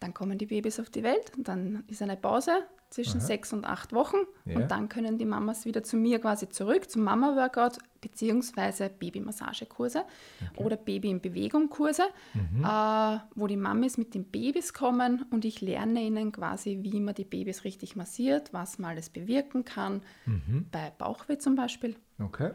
Dann 0.00 0.14
kommen 0.14 0.38
die 0.38 0.46
Babys 0.46 0.80
auf 0.80 0.90
die 0.90 1.02
Welt, 1.02 1.32
dann 1.36 1.84
ist 1.88 2.00
eine 2.00 2.16
Pause, 2.16 2.52
zwischen 2.90 3.18
Aha. 3.18 3.26
sechs 3.26 3.52
und 3.52 3.64
acht 3.64 3.92
Wochen. 3.92 4.18
Ja. 4.44 4.56
Und 4.56 4.70
dann 4.70 4.88
können 4.88 5.16
die 5.16 5.24
Mamas 5.24 5.64
wieder 5.64 5.82
zu 5.82 5.96
mir 5.96 6.20
quasi 6.20 6.48
zurück 6.48 6.90
zum 6.90 7.02
Mama-Workout 7.04 7.78
beziehungsweise 8.00 8.90
Babymassagekurse 8.90 10.04
okay. 10.52 10.64
oder 10.64 10.76
Baby 10.76 11.10
in 11.10 11.20
Bewegung 11.20 11.68
Kurse, 11.68 12.02
mhm. 12.34 12.64
äh, 12.64 13.18
wo 13.34 13.46
die 13.46 13.56
Mamis 13.56 13.96
mit 13.96 14.14
den 14.14 14.24
Babys 14.24 14.72
kommen 14.72 15.24
und 15.30 15.44
ich 15.44 15.60
lerne 15.60 16.02
ihnen 16.02 16.32
quasi, 16.32 16.80
wie 16.82 17.00
man 17.00 17.14
die 17.14 17.24
Babys 17.24 17.64
richtig 17.64 17.96
massiert, 17.96 18.52
was 18.52 18.78
man 18.78 18.92
alles 18.92 19.10
bewirken 19.10 19.64
kann, 19.64 20.02
mhm. 20.26 20.66
bei 20.72 20.92
Bauchweh 20.98 21.38
zum 21.38 21.54
Beispiel. 21.54 21.96
Okay. 22.18 22.52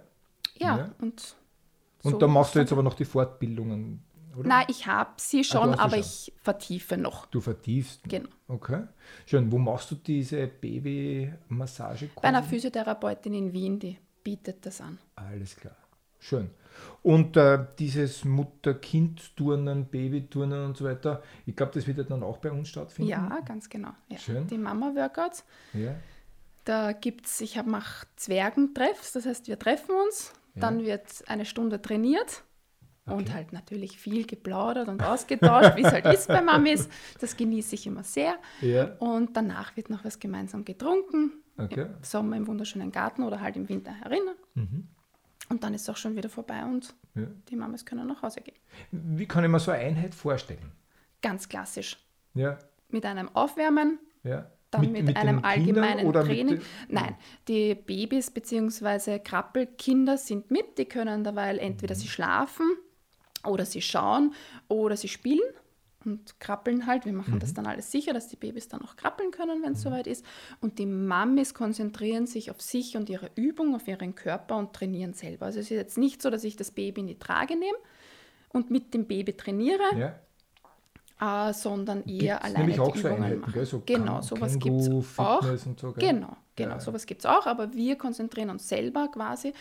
Ja, 0.58 0.77
ja. 0.77 0.92
und 1.00 1.36
und 2.04 2.12
so 2.12 2.18
da 2.20 2.27
machst 2.27 2.54
du 2.54 2.60
jetzt 2.60 2.72
aber 2.72 2.84
noch 2.84 2.94
die 2.94 3.06
Fortbildungen 3.06 4.04
oder? 4.38 4.48
Nein, 4.48 4.65
ich 4.70 4.88
habe 4.88 5.12
sie 5.18 5.44
schon, 5.44 5.74
ah, 5.75 5.84
aber 5.84 5.92
schon. 5.92 6.00
ich 6.01 6.34
vertiefe 6.42 6.98
noch. 6.98 7.25
Du 7.27 7.42
vertiefst? 7.42 8.01
Genau. 8.08 8.30
Okay. 8.48 8.84
Schön. 9.25 9.51
Wo 9.51 9.58
machst 9.58 9.92
du 9.92 9.96
diese 9.96 10.48
Babymassage? 10.48 12.10
Bei 12.15 12.24
einer 12.27 12.44
Physiotherapeutin 12.44 13.34
in 13.34 13.54
Wien, 13.54 13.80
die 13.80 13.98
bietet 14.24 14.65
das 14.65 14.82
an. 14.82 15.00
Alles 15.15 15.56
klar. 15.56 15.75
schön. 16.20 16.50
Und 17.04 17.38
äh, 17.38 17.65
dieses 17.80 18.25
Mutter-Kind-Turnen, 18.25 19.86
Baby-Turnen 19.86 20.65
und 20.65 20.77
so 20.77 20.86
weiter, 20.86 21.22
ich 21.46 21.56
glaube, 21.56 21.72
das 21.74 21.88
wird 21.88 22.10
dann 22.10 22.24
auch 22.24 22.38
bei 22.38 22.51
uns 22.51 22.68
stattfinden. 22.70 23.10
Ja, 23.10 23.39
ganz 23.46 23.70
genau. 23.70 23.92
Ja. 24.10 24.18
Schön. 24.18 24.48
Die 24.48 24.58
Mama-Workouts. 24.58 25.46
Ja. 25.74 25.96
Da 26.65 26.94
gibt 26.94 27.27
es, 27.27 27.42
ich 27.42 27.63
mache 27.63 28.08
Zwergentreffs, 28.15 29.13
das 29.13 29.25
heißt, 29.25 29.48
wir 29.48 29.60
treffen 29.60 29.96
uns, 30.06 30.34
Ja. 30.56 30.62
dann 30.62 30.84
wird 30.84 31.24
eine 31.27 31.46
Stunde 31.46 31.82
trainiert 31.82 32.44
und 33.05 33.13
Okay. 33.24 33.33
halt 33.33 33.53
natürlich 33.53 33.97
viel 33.97 34.25
geplaudert 34.25 34.88
und 34.88 35.01
ausgetauscht, 35.03 35.75
wie 35.75 35.83
es 35.83 35.91
halt 35.91 36.05
ist 36.07 36.27
bei 36.27 36.41
Mamis. 36.41 36.89
Das 37.19 37.38
genieße 37.38 37.75
ich 37.75 37.85
immer 37.88 38.03
sehr. 38.03 38.35
Ja. 38.62 38.95
Und 39.00 39.38
danach 39.38 39.75
wird 39.77 39.89
noch 39.89 40.03
was 40.03 40.19
gemeinsam 40.19 40.65
getrunken. 40.65 41.31
Okay. 41.57 41.83
Im 41.83 42.03
Sommer 42.03 42.35
im 42.38 42.47
wunderschönen 42.47 42.91
Garten 42.91 43.24
oder 43.24 43.39
halt 43.41 43.55
im 43.55 43.69
Winter 43.69 43.91
herinnen. 43.93 44.35
Mhm. 44.55 44.88
Und 45.50 45.63
dann 45.63 45.74
ist 45.75 45.83
es 45.83 45.89
auch 45.89 45.97
schon 45.97 46.15
wieder 46.15 46.29
vorbei 46.29 46.63
und 46.65 46.95
Ja. 47.13 47.27
die 47.50 47.55
Mamis 47.55 47.85
können 47.85 48.07
nach 48.07 48.24
Hause 48.24 48.41
gehen. 48.41 48.57
Wie 48.91 49.27
kann 49.27 49.43
ich 49.43 49.50
mir 49.51 49.59
so 49.59 49.71
eine 49.71 49.83
Einheit 49.83 50.15
vorstellen? 50.15 50.71
Ganz 51.21 51.47
klassisch. 51.47 51.97
Ja. 52.33 52.57
Mit 52.89 53.05
einem 53.05 53.29
Aufwärmen, 53.35 54.00
ja. 54.24 54.50
dann 54.71 54.91
mit, 54.91 55.07
den 55.07 55.15
einem 55.15 55.41
Kindern 55.41 55.45
allgemeinen 55.45 56.07
mit 56.07 56.15
Training. 56.15 56.62
Nein, 56.89 57.15
die 57.47 57.75
Babys 57.75 58.31
bzw. 58.31 59.19
Krabbelkinder 59.19 60.17
sind 60.17 60.50
mit, 60.51 60.77
die 60.79 60.85
können 60.85 61.24
derweil 61.24 61.59
entweder 61.59 61.93
Mhm. 61.95 62.00
sie 62.00 62.07
schlafen 62.07 62.65
oder 63.48 63.66
sie 63.66 63.82
schauen 63.82 64.34
oder 64.68 64.96
sie 64.98 65.08
spielen 65.08 65.42
und 66.04 66.40
krabbeln 66.40 66.86
halt. 66.86 67.06
Wir 67.06 67.14
machen 67.14 67.36
Mhm. 67.36 67.40
das 67.40 67.54
dann 67.54 67.66
alles 67.66 67.92
sicher, 67.92 68.14
dass 68.14 68.28
die 68.28 68.36
Babys 68.36 68.68
dann 68.68 68.82
auch 68.84 68.96
krabbeln 68.96 69.32
können, 69.32 69.64
wenn 69.64 69.74
es 69.74 69.82
soweit 69.82 70.06
ist. 70.08 70.24
Und 70.62 70.78
die 70.78 70.86
Mamis 70.86 71.54
konzentrieren 71.54 72.28
sich 72.28 72.52
auf 72.52 72.62
sich 72.62 72.96
und 72.96 73.10
ihre 73.10 73.32
Übung, 73.36 73.75
auf 73.75 73.88
ihren 73.88 74.14
Körper 74.14 74.58
und 74.58 74.74
trainieren 74.74 75.14
selber. 75.14 75.48
Also 75.48 75.60
es 75.60 75.66
ist 75.66 75.78
jetzt 75.78 75.98
nicht 75.98 76.22
so, 76.22 76.30
dass 76.30 76.44
ich 76.44 76.56
das 76.56 76.72
Baby 76.72 77.02
in 77.02 77.08
die 77.08 77.18
Trage 77.20 77.56
nehme 77.58 77.78
und 78.50 78.70
mit 78.70 78.94
dem 78.94 79.08
Baby 79.08 79.34
trainiere, 79.34 79.82
Ja. 79.98 80.20
Äh, 81.22 81.53
sondern 81.53 82.03
eher 82.03 82.36
Gibt's 82.36 82.43
alleine 82.45 82.60
nämlich 82.60 82.79
auch 82.79 82.95
Übungen 82.95 83.15
Einheiten, 83.15 83.41
machen. 83.41 83.53
gell? 83.53 83.65
So 83.65 83.81
genau, 83.86 84.22
sowas 84.22 84.60
gibt 84.60 84.81
es 84.81 84.89
auch. 85.19 85.43
So? 85.43 85.93
Genau, 85.98 86.36
genau, 86.55 86.72
Ja. 86.75 86.79
sowas 86.79 87.05
gibt 87.05 87.22
es 87.22 87.25
auch, 87.25 87.45
aber 87.45 87.74
wir 87.74 87.98
konzentrieren 87.98 88.50
uns 88.50 88.67
selber 88.67 89.07
quasi 89.07 89.53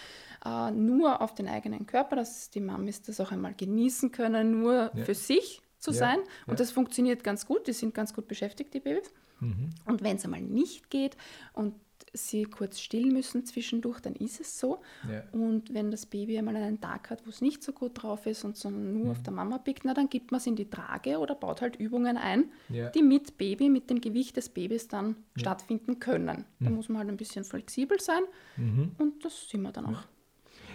äh, 0.45 0.71
nur 0.73 1.21
auf 1.21 1.35
den 1.35 1.49
eigenen 1.49 1.87
Körper, 1.87 2.17
dass 2.17 2.51
die 2.51 2.61
Mamis 2.61 3.03
das 3.03 3.21
auch 3.21 3.31
einmal 3.33 3.55
genießen 3.55 4.11
können, 4.11 4.61
nur 4.61 4.91
Ja. 4.95 5.05
für 5.05 5.15
sich 5.15 5.61
zu 5.79 5.91
Ja, 5.93 5.99
sein. 5.99 6.19
Und 6.47 6.61
das 6.61 6.71
funktioniert 6.71 7.23
ganz 7.23 7.47
gut, 7.47 7.67
die 7.67 7.73
sind 7.73 7.95
ganz 7.95 8.15
gut 8.15 8.27
beschäftigt, 8.27 8.73
die 8.75 8.81
Babys. 8.81 9.13
Mhm. 9.41 9.71
Und 9.87 10.03
wenn 10.03 10.17
es 10.17 10.25
einmal 10.25 10.41
nicht 10.41 10.91
geht 10.91 11.17
und 11.53 11.75
sie 12.13 12.45
kurz 12.45 12.79
still 12.81 13.07
müssen 13.13 13.45
zwischendurch, 13.45 14.01
dann 14.01 14.15
ist 14.15 14.41
es 14.41 14.59
so. 14.59 14.81
Ja. 15.11 15.23
Und 15.33 15.75
wenn 15.75 15.91
das 15.91 16.07
Baby 16.07 16.39
einmal 16.39 16.55
einen 16.57 16.81
Tag 16.81 17.11
hat, 17.11 17.27
wo 17.27 17.31
es 17.31 17.41
nicht 17.41 17.63
so 17.63 17.73
gut 17.73 18.03
drauf 18.03 18.27
ist 18.27 18.45
und 18.45 18.57
sondern 18.57 18.93
nur 18.93 19.05
Mhm. 19.07 19.11
auf 19.11 19.23
der 19.23 19.33
Mama 19.33 19.59
pickt, 19.59 19.85
na, 19.85 19.95
dann 19.95 20.09
gibt 20.09 20.31
man 20.31 20.39
es 20.41 20.47
in 20.47 20.55
die 20.57 20.71
Trage 20.71 21.19
oder 21.19 21.35
baut 21.35 21.61
halt 21.61 21.77
Übungen 21.77 22.17
ein, 22.17 22.53
Ja. 22.69 22.91
die 22.91 23.03
mit 23.03 23.37
Baby, 23.37 23.69
mit 23.69 23.91
dem 23.91 24.01
Gewicht 24.01 24.37
des 24.37 24.49
Babys 24.49 24.87
dann 24.89 25.17
stattfinden 25.37 25.99
können. 25.99 26.45
Da 26.61 26.71
muss 26.71 26.89
man 26.89 26.99
halt 26.99 27.09
ein 27.09 27.17
bisschen 27.17 27.45
flexibel 27.45 28.01
sein 28.01 28.23
Mhm. 28.57 28.93
und 28.99 29.25
das 29.25 29.49
sind 29.49 29.63
wir 29.63 29.73
dann 29.73 29.87
auch. 29.87 30.03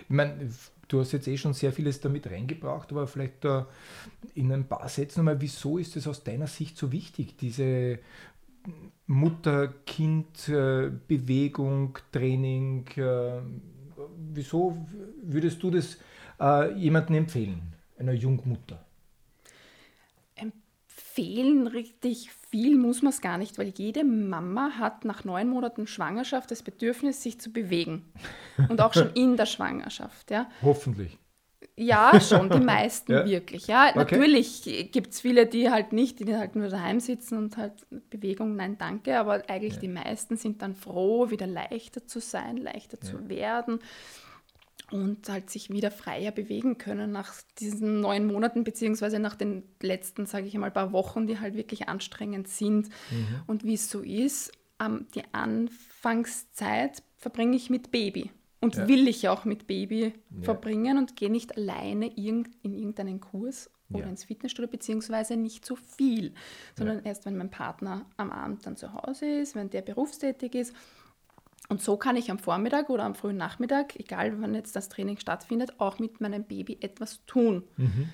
Ich 0.03 0.09
meine, 0.15 0.49
du 0.87 0.99
hast 0.99 1.11
jetzt 1.11 1.27
eh 1.27 1.37
schon 1.37 1.53
sehr 1.53 1.71
vieles 1.71 1.99
damit 2.01 2.27
reingebracht, 2.29 2.91
aber 2.91 3.05
vielleicht 3.07 3.45
äh, 3.45 3.63
in 4.33 4.51
ein 4.51 4.67
paar 4.67 4.89
Sätzen 4.89 5.19
nochmal, 5.19 5.39
wieso 5.39 5.77
ist 5.77 5.95
es 5.95 6.07
aus 6.07 6.23
deiner 6.23 6.47
Sicht 6.47 6.77
so 6.77 6.91
wichtig, 6.91 7.37
diese 7.37 7.99
Mutter-Kind-Bewegung, 9.07 11.97
Training? 12.11 12.87
Äh, 12.95 13.41
wieso 14.33 14.85
würdest 15.21 15.61
du 15.63 15.71
das 15.71 15.97
äh, 16.39 16.71
jemandem 16.73 17.15
empfehlen, 17.15 17.73
einer 17.97 18.13
Jungmutter? 18.13 18.85
Empfehlen 20.35 21.65
richtig 21.67 22.29
viel 22.49 22.77
muss 22.77 23.01
man 23.01 23.11
es 23.11 23.21
gar 23.21 23.37
nicht, 23.37 23.57
weil 23.57 23.73
jede 23.75 24.03
Mama 24.03 24.71
hat 24.79 25.05
nach 25.05 25.23
neun 25.23 25.49
Monaten 25.49 25.87
Schwangerschaft 25.87 26.49
das 26.49 26.63
Bedürfnis, 26.63 27.21
sich 27.21 27.39
zu 27.39 27.51
bewegen. 27.51 28.11
Und 28.69 28.81
auch 28.81 28.93
schon 28.93 29.09
in 29.13 29.37
der 29.37 29.45
Schwangerschaft. 29.45 30.31
Ja. 30.31 30.49
Hoffentlich. 30.61 31.17
Ja, 31.75 32.19
schon, 32.21 32.49
die 32.49 32.59
meisten 32.65 33.11
Ja. 33.11 33.25
wirklich. 33.25 33.67
Ja, 33.67 33.89
Okay. 33.89 33.97
natürlich 33.99 34.89
gibt 34.91 35.13
es 35.13 35.21
viele, 35.21 35.45
die 35.45 35.69
halt 35.69 35.91
nicht, 35.93 36.19
die 36.19 36.35
halt 36.35 36.55
nur 36.55 36.69
daheim 36.69 36.99
sitzen 36.99 37.37
und 37.37 37.57
halt 37.57 37.85
Bewegung, 38.09 38.55
nein, 38.55 38.77
danke, 38.77 39.17
aber 39.19 39.43
eigentlich 39.49 39.75
Ja. 39.75 39.79
die 39.81 39.87
meisten 39.89 40.37
sind 40.37 40.61
dann 40.61 40.75
froh, 40.75 41.29
wieder 41.29 41.47
leichter 41.47 42.05
zu 42.07 42.19
sein, 42.19 42.57
leichter 42.57 42.97
Ja. 43.01 43.09
zu 43.09 43.29
werden 43.29 43.79
und 44.91 45.29
halt 45.29 45.49
sich 45.49 45.69
wieder 45.69 45.91
freier 45.91 46.31
bewegen 46.31 46.77
können 46.77 47.11
nach 47.11 47.33
diesen 47.59 47.99
neun 47.99 48.25
Monaten, 48.25 48.63
beziehungsweise 48.63 49.19
nach 49.19 49.35
den 49.35 49.63
letzten, 49.81 50.25
sage 50.25 50.47
ich 50.47 50.57
mal, 50.57 50.71
paar 50.71 50.91
Wochen, 50.93 51.27
die 51.27 51.39
halt 51.39 51.55
wirklich 51.55 51.87
anstrengend 51.89 52.47
sind. 52.47 52.89
Mhm. 53.11 53.41
Und 53.47 53.63
wie 53.65 53.75
es 53.75 53.89
so 53.89 53.99
ist, 54.01 54.51
die 55.13 55.23
Anfangszeit 55.33 57.03
verbringe 57.17 57.55
ich 57.55 57.69
mit 57.69 57.91
Baby. 57.91 58.31
Und 58.61 58.75
Ja. 58.75 58.87
will 58.87 59.07
ich 59.07 59.27
auch 59.29 59.45
mit 59.45 59.67
Baby 59.67 60.13
Ja. 60.31 60.41
verbringen 60.41 60.97
und 60.97 61.15
gehe 61.15 61.29
nicht 61.31 61.55
alleine 61.55 62.07
in 62.13 62.45
irgendeinen 62.61 63.19
Kurs 63.21 63.69
oder 63.91 64.03
Ja. 64.03 64.09
ins 64.09 64.25
Fitnessstudio, 64.25 64.69
beziehungsweise 64.69 65.37
nicht 65.37 65.65
so 65.65 65.75
viel, 65.75 66.33
sondern 66.77 67.03
erst, 67.05 67.25
wenn 67.25 67.37
mein 67.37 67.49
Partner 67.49 68.05
am 68.17 68.31
Abend 68.31 68.65
dann 68.65 68.75
zu 68.75 68.93
Hause 68.93 69.25
ist, 69.27 69.55
wenn 69.55 69.69
der 69.69 69.81
berufstätig 69.81 70.55
ist. 70.55 70.75
Und 71.69 71.81
so 71.81 71.97
kann 71.97 72.15
ich 72.17 72.31
am 72.31 72.39
Vormittag 72.39 72.89
oder 72.89 73.03
am 73.03 73.15
frühen 73.15 73.37
Nachmittag, 73.37 73.95
egal 73.99 74.41
wann 74.41 74.55
jetzt 74.55 74.75
das 74.75 74.89
Training 74.89 75.17
stattfindet, 75.17 75.79
auch 75.79 75.99
mit 75.99 76.19
meinem 76.19 76.43
Baby 76.43 76.77
etwas 76.81 77.23
tun. 77.25 77.63
Mhm. 77.77 78.09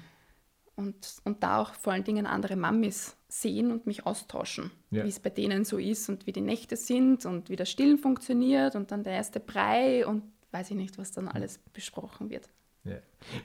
Und, 0.75 1.15
und 1.23 1.41
da 1.41 1.59
auch 1.61 1.73
vor 1.73 1.93
allen 1.93 2.03
Dingen 2.03 2.25
andere 2.25 2.57
Mamis 2.57 3.15
sehen 3.29 3.71
und 3.71 3.85
mich 3.87 4.05
austauschen, 4.05 4.71
Ja. 4.91 5.05
wie 5.05 5.07
es 5.07 5.21
bei 5.21 5.29
denen 5.29 5.63
so 5.63 5.77
ist 5.77 6.09
und 6.09 6.27
wie 6.27 6.33
die 6.33 6.41
Nächte 6.41 6.75
sind 6.75 7.25
und 7.25 7.49
wie 7.49 7.55
das 7.55 7.69
Stillen 7.69 7.97
funktioniert 7.97 8.75
und 8.75 8.91
dann 8.91 9.03
der 9.03 9.13
erste 9.13 9.39
Brei 9.39 10.05
und 10.05 10.23
weiß 10.55 10.71
ich 10.71 10.77
nicht, 10.77 10.97
was 10.97 11.11
dann 11.11 11.27
alles 11.27 11.59
besprochen 11.73 12.29
wird. 12.29 12.49
Ja. 12.85 12.95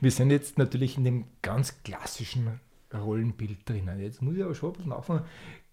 Wir 0.01 0.13
sind 0.13 0.31
jetzt 0.31 0.59
natürlich 0.59 0.97
in 0.97 1.03
dem 1.05 1.25
ganz 1.43 1.83
klassischen 1.83 2.61
Rollenbild 2.95 3.69
drinnen. 3.69 3.99
Jetzt 3.99 4.23
muss 4.23 4.37
ich 4.37 4.45
aber 4.45 4.55
schon 4.55 4.71
ein 4.71 4.73
bisschen 4.75 4.91
nachfragen. 4.91 5.25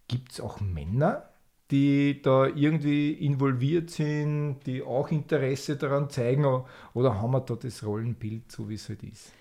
Gibt 0.07 0.31
es 0.31 0.39
auch 0.41 0.59
Männer, 0.61 1.29
die 1.69 2.21
da 2.23 2.47
irgendwie 2.47 3.11
involviert 3.11 3.91
sind, 3.91 4.61
die 4.65 4.81
auch 4.81 5.11
Interesse 5.11 5.77
daran 5.77 6.09
zeigen? 6.09 6.63
Oder 6.95 7.21
haben 7.21 7.31
wir 7.31 7.41
da 7.41 7.55
das 7.55 7.83
Rollenbild, 7.83 8.51
so 8.51 8.67
wie 8.67 8.75
es 8.75 8.89
halt 8.89 9.03
ist? 9.03 9.31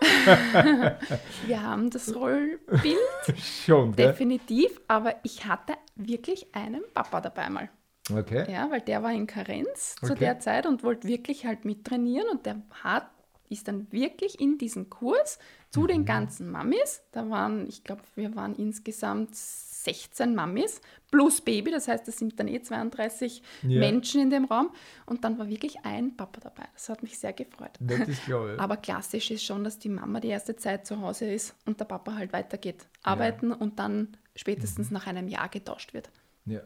Wir 1.46 1.62
haben 1.62 1.88
das 1.88 2.14
Rollbild 2.14 2.98
Schon, 3.38 3.92
definitiv, 3.96 4.80
aber 4.86 5.14
ich 5.22 5.46
hatte 5.46 5.74
wirklich 5.96 6.54
einen 6.54 6.82
Papa 6.92 7.22
dabei 7.22 7.48
mal. 7.48 7.70
Okay. 8.12 8.50
Ja, 8.52 8.70
weil 8.70 8.80
der 8.82 9.02
war 9.02 9.12
in 9.12 9.26
Karenz 9.26 9.96
zu 9.96 10.12
Okay. 10.12 10.18
der 10.20 10.38
Zeit 10.40 10.66
und 10.66 10.82
wollte 10.82 11.08
wirklich 11.08 11.46
halt 11.46 11.64
mittrainieren 11.64 12.28
und 12.30 12.44
der 12.44 12.60
hat, 12.82 13.08
ist 13.48 13.68
dann 13.68 13.90
wirklich 13.92 14.40
in 14.40 14.58
diesen 14.58 14.90
Kurs 14.90 15.38
zu 15.70 15.80
Mhm. 15.82 15.86
den 15.88 16.04
ganzen 16.04 16.50
Mamis. 16.50 17.02
Da 17.12 17.28
waren, 17.30 17.66
ich 17.68 17.82
glaube, 17.84 18.02
wir 18.14 18.34
waren 18.36 18.54
insgesamt 18.56 19.34
16 19.34 20.34
Mamis 20.34 20.80
plus 21.10 21.40
Baby, 21.42 21.70
das 21.70 21.88
heißt, 21.88 22.08
es 22.08 22.18
sind 22.18 22.38
dann 22.40 22.48
eh 22.48 22.60
32 22.62 23.42
Ja. 23.62 23.80
Menschen 23.80 24.20
in 24.22 24.30
dem 24.30 24.44
Raum 24.46 24.70
und 25.06 25.24
dann 25.24 25.38
war 25.38 25.48
wirklich 25.48 25.84
ein 25.84 26.16
Papa 26.16 26.40
dabei. 26.40 26.64
Das 26.74 26.88
hat 26.88 27.02
mich 27.02 27.18
sehr 27.18 27.32
gefreut. 27.34 27.78
Ja. 28.26 28.56
Aber 28.58 28.76
klassisch 28.78 29.30
ist 29.30 29.44
schon, 29.44 29.62
dass 29.64 29.78
die 29.78 29.88
Mama 29.90 30.20
die 30.20 30.28
erste 30.28 30.56
Zeit 30.56 30.86
zu 30.86 31.00
Hause 31.00 31.26
ist 31.26 31.54
und 31.66 31.80
der 31.80 31.84
Papa 31.86 32.14
halt 32.14 32.32
weitergeht, 32.32 32.86
arbeiten 33.02 33.52
und 33.52 33.78
dann 33.78 34.16
spätestens 34.36 34.88
Mhm. 34.90 34.94
nach 34.94 35.06
einem 35.06 35.28
Jahr 35.28 35.48
getauscht 35.48 35.92
wird. 35.94 36.10
Ja, 36.46 36.60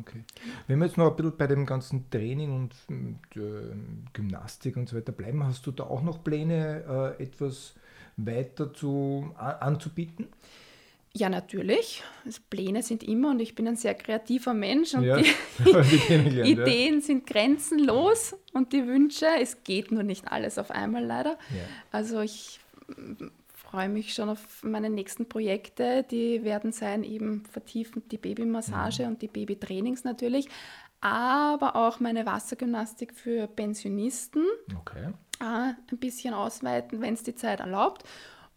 okay. 0.00 0.24
Wenn 0.66 0.78
wir 0.78 0.86
jetzt 0.86 0.96
noch 0.96 1.10
ein 1.10 1.16
bisschen 1.16 1.36
bei 1.36 1.46
dem 1.46 1.66
ganzen 1.66 2.10
Training 2.10 2.52
und 2.54 2.74
äh, 3.36 3.74
Gymnastik 4.12 4.76
und 4.76 4.88
so 4.88 4.96
weiter 4.96 5.12
bleiben, 5.12 5.44
hast 5.44 5.66
du 5.66 5.72
da 5.72 5.84
auch 5.84 6.02
noch 6.02 6.22
Pläne, 6.22 7.14
äh, 7.18 7.22
etwas 7.22 7.74
weiter 8.16 8.72
zu, 8.72 9.34
anzubieten? 9.36 10.28
Ja, 11.16 11.30
natürlich. 11.30 12.02
Also 12.26 12.40
Pläne 12.50 12.82
sind 12.82 13.02
immer 13.02 13.30
und 13.30 13.40
ich 13.40 13.54
bin 13.54 13.66
ein 13.66 13.76
sehr 13.76 13.94
kreativer 13.94 14.52
Mensch 14.52 14.94
und 14.94 15.04
Ja, 15.04 15.16
die 15.16 15.24
wir 15.64 15.82
kennengelernt, 15.82 16.58
ja. 16.58 16.64
Ideen 16.66 17.00
sind 17.00 17.26
grenzenlos 17.26 18.36
und 18.52 18.74
die 18.74 18.86
Wünsche, 18.86 19.26
es 19.40 19.62
geht 19.64 19.92
nur 19.92 20.02
nicht 20.02 20.30
alles 20.30 20.58
auf 20.58 20.70
einmal 20.70 21.04
leider. 21.04 21.38
Ja. 21.50 21.64
Also 21.90 22.20
ich 22.20 22.60
freue 23.76 23.88
mich 23.90 24.14
schon 24.14 24.30
auf 24.30 24.62
meine 24.64 24.88
nächsten 24.88 25.28
Projekte. 25.28 26.02
Die 26.10 26.42
werden 26.44 26.72
sein 26.72 27.04
eben 27.04 27.44
vertiefend 27.44 28.10
die 28.10 28.16
Babymassage 28.16 29.02
Mhm. 29.02 29.08
und 29.10 29.22
die 29.22 29.28
Babytrainings 29.28 30.02
natürlich, 30.02 30.48
aber 31.02 31.76
auch 31.76 32.00
meine 32.00 32.24
Wassergymnastik 32.24 33.12
für 33.12 33.46
Pensionisten 33.46 34.44
Okay. 34.78 35.12
äh, 35.40 35.44
ein 35.44 35.98
bisschen 35.98 36.32
ausweiten, 36.32 37.02
wenn 37.02 37.12
es 37.12 37.22
die 37.22 37.34
Zeit 37.34 37.60
erlaubt. 37.60 38.04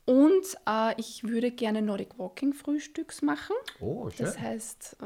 Und 0.06 0.46
äh, 0.66 0.94
ich 0.98 1.26
würde 1.26 1.52
gerne 1.52 1.82
Nordic 1.82 2.18
Walking 2.18 2.54
Frühstücks 2.54 3.22
machen. 3.22 3.56
Oh, 3.82 4.10
schön. 4.10 4.26
Das 4.26 4.40
heißt, 4.40 4.98
äh, 5.02 5.06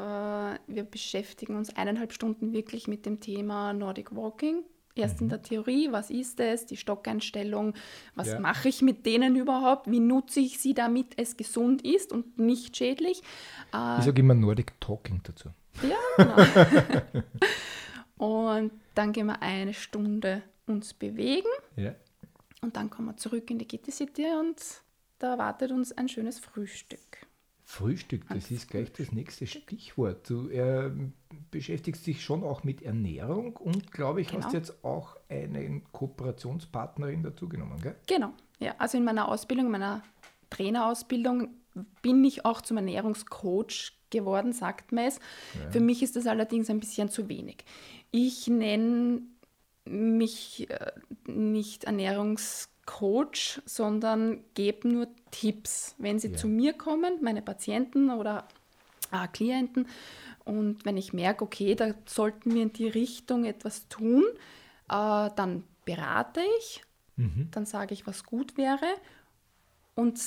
wir 0.68 0.84
beschäftigen 0.84 1.56
uns 1.58 1.76
eineinhalb 1.76 2.14
Stunden 2.14 2.54
wirklich 2.54 2.88
mit 2.88 3.08
dem 3.08 3.20
Thema 3.20 3.74
Nordic 3.74 4.16
Walking. 4.16 4.64
Erst 4.96 5.22
mhm. 5.22 5.26
in 5.26 5.30
der 5.30 5.42
Theorie, 5.42 5.92
was 5.92 6.10
ist 6.10 6.40
es, 6.40 6.66
die 6.66 6.78
Stockeinstellung, 6.78 7.74
was 8.16 8.30
ja. 8.30 8.40
mache 8.40 8.70
ich 8.70 8.82
mit 8.82 9.06
denen 9.06 9.36
überhaupt, 9.36 9.90
wie 9.90 10.00
nutze 10.00 10.40
ich 10.40 10.60
sie, 10.60 10.74
damit 10.74 11.18
es 11.18 11.36
gesund 11.38 11.82
ist 11.84 12.12
und 12.12 12.38
nicht 12.38 12.78
schädlich. 12.78 13.22
Äh, 13.74 14.00
ich 14.00 14.06
sage 14.06 14.22
immer 14.22 14.36
Nordic 14.36 14.80
Talking 14.80 15.22
dazu. 15.24 15.50
Ja, 15.82 15.98
genau. 16.18 17.24
und 18.18 18.72
dann 18.94 19.12
gehen 19.12 19.26
wir 19.28 19.42
eine 19.42 19.74
Stunde 19.74 20.44
uns 20.68 20.94
bewegen. 20.94 21.50
Ja. 21.76 21.96
Und 22.62 22.76
dann 22.78 22.90
kommen 22.90 23.10
wir 23.10 23.18
zurück 23.18 23.50
in 23.50 23.60
die 23.60 23.66
Kitty 23.66 23.92
City 23.92 24.26
und 24.40 24.62
da 25.20 25.32
erwartet 25.32 25.72
uns 25.72 25.92
ein 25.92 26.08
schönes 26.08 26.40
Frühstück. 26.40 27.26
Frühstück, 27.66 28.28
das 28.30 28.52
ist 28.52 28.70
gleich 28.70 28.92
das 28.92 29.12
nächste 29.12 29.48
Stichwort. 29.48 30.30
Du 30.30 30.50
äh, 30.50 30.92
beschäftigst 31.54 32.06
dich 32.06 32.24
schon 32.24 32.44
auch 32.44 32.64
mit 32.64 32.82
Ernährung 32.82 33.56
und 33.56 33.92
glaube 33.92 34.22
ich, 34.22 34.28
genau. 34.28 34.44
hast 34.44 34.54
jetzt 34.54 34.84
auch 34.84 35.16
eine 35.30 35.82
Kooperationspartnerin 35.92 37.24
dazu 37.24 37.48
genommen, 37.48 37.80
gell? 37.82 37.96
Genau, 38.08 38.34
ja. 38.60 38.76
Also 38.78 38.98
in 38.98 39.06
meiner 39.06 39.30
Ausbildung, 39.30 39.72
meiner 39.72 40.04
Trainerausbildung 40.50 41.50
bin 42.02 42.24
ich 42.24 42.46
auch 42.46 42.62
zum 42.62 42.78
Ernährungscoach 42.78 43.94
geworden, 44.10 44.52
sagt 44.54 44.92
man 44.92 45.06
es. 45.06 45.20
Ja. 45.56 45.72
Für 45.72 45.80
mich 45.80 46.04
ist 46.04 46.16
das 46.16 46.28
allerdings 46.28 46.70
ein 46.70 46.80
bisschen 46.80 47.10
zu 47.10 47.30
wenig. 47.30 47.64
Ich 48.12 48.48
nenne 48.48 49.22
mich 49.86 50.70
äh, 50.70 50.92
nicht 51.26 51.86
Ernährungscoach 51.86 52.74
Coach, 52.86 53.62
sondern 53.66 54.40
gebe 54.56 54.88
nur 54.88 55.08
Tipps. 55.32 55.96
Wenn 55.98 56.20
sie 56.20 56.30
ja. 56.30 56.38
zu 56.38 56.48
mir 56.48 56.74
kommen, 56.74 57.20
meine 57.22 57.42
Patienten 57.42 58.10
oder 58.10 58.48
äh, 59.12 59.28
Klienten, 59.28 59.88
und 60.46 60.86
wenn 60.86 60.98
ich 60.98 61.14
merke, 61.14 61.44
okay, 61.44 61.76
da 61.76 61.94
sollten 62.06 62.54
wir 62.54 62.64
in 62.64 62.74
die 62.74 62.88
Richtung 62.88 63.46
etwas 63.46 63.88
tun, 63.88 64.24
äh, 64.90 65.30
dann 65.36 65.64
berate 65.86 66.42
ich, 66.60 66.82
mhm. 67.16 67.50
dann 67.52 67.66
sage 67.66 67.94
ich, 67.94 68.08
was 68.08 68.24
gut 68.24 68.58
wäre 68.58 68.88
und 69.96 70.20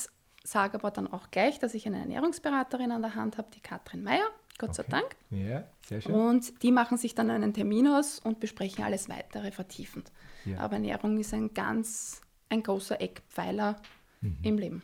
sage 0.44 0.74
aber 0.74 0.90
dann 0.90 1.12
auch 1.12 1.30
gleich, 1.30 1.58
dass 1.58 1.74
ich 1.74 1.86
eine 1.86 1.98
Ernährungsberaterin 1.98 2.92
an 2.92 3.02
der 3.02 3.14
Hand 3.14 3.38
habe, 3.38 3.48
die 3.54 3.60
Katrin 3.60 4.02
Meyer, 4.02 4.28
Gott 4.58 4.70
okay. 4.70 4.82
sei 4.82 4.88
Dank. 4.88 5.16
Ja, 5.30 5.64
sehr 5.86 6.00
schön. 6.00 6.14
Und 6.14 6.62
die 6.62 6.72
machen 6.72 6.96
sich 6.98 7.14
dann 7.14 7.30
einen 7.30 7.52
Termin 7.52 7.88
aus 7.88 8.18
und 8.20 8.40
besprechen 8.40 8.84
alles 8.84 9.08
weitere 9.08 9.50
vertiefend. 9.50 10.12
Ja. 10.44 10.60
Aber 10.60 10.74
Ernährung 10.74 11.18
ist 11.18 11.34
ein 11.34 11.52
ganz 11.52 12.22
ein 12.48 12.62
großer 12.62 13.00
Eckpfeiler 13.00 13.76
mhm. 14.20 14.38
im 14.42 14.58
Leben. 14.58 14.82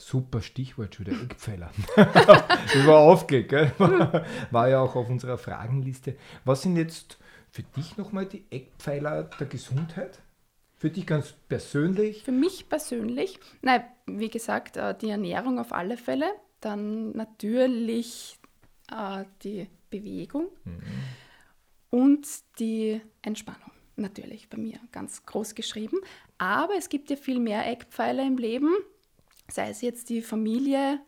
Super 0.00 0.40
Stichwort 0.42 0.94
schon 0.94 1.06
wieder, 1.06 1.20
Eckpfeiler. 1.22 1.70
das 1.96 2.86
war 2.86 3.00
aufgelegt, 3.00 3.50
gell? 3.50 3.72
War 4.50 4.68
ja 4.68 4.80
auch 4.80 4.96
auf 4.96 5.08
unserer 5.08 5.38
Fragenliste. 5.38 6.16
Was 6.44 6.62
sind 6.62 6.76
jetzt 6.76 7.18
für 7.50 7.62
dich 7.62 7.96
nochmal 7.96 8.26
die 8.26 8.44
Eckpfeiler 8.50 9.24
der 9.24 9.46
Gesundheit? 9.46 10.20
Für 10.74 10.90
dich 10.90 11.06
ganz 11.06 11.34
persönlich? 11.48 12.22
Für 12.22 12.32
mich 12.32 12.68
persönlich, 12.68 13.38
nein, 13.60 13.84
wie 14.06 14.30
gesagt, 14.30 14.78
äh, 14.78 14.94
die 14.96 15.10
Ernährung 15.10 15.58
auf 15.58 15.72
alle 15.72 15.98
Fälle. 15.98 16.30
Dann 16.60 17.12
natürlich 17.12 18.38
äh, 18.90 19.24
die 19.42 19.68
Bewegung 19.90 20.48
mhm. 20.64 20.82
und 21.90 22.26
die 22.58 23.00
Entspannung 23.22 23.70
natürlich 23.96 24.48
bei 24.48 24.56
mir 24.56 24.78
ganz 24.92 25.24
groß 25.26 25.54
geschrieben. 25.54 25.98
Aber 26.38 26.74
es 26.76 26.88
gibt 26.88 27.10
ja 27.10 27.16
viel 27.16 27.40
mehr 27.40 27.66
Eckpfeiler 27.66 28.26
im 28.26 28.38
Leben, 28.38 28.74
sei 29.50 29.70
es 29.70 29.80
jetzt 29.80 30.08
die 30.08 30.22
Familie 30.22 31.00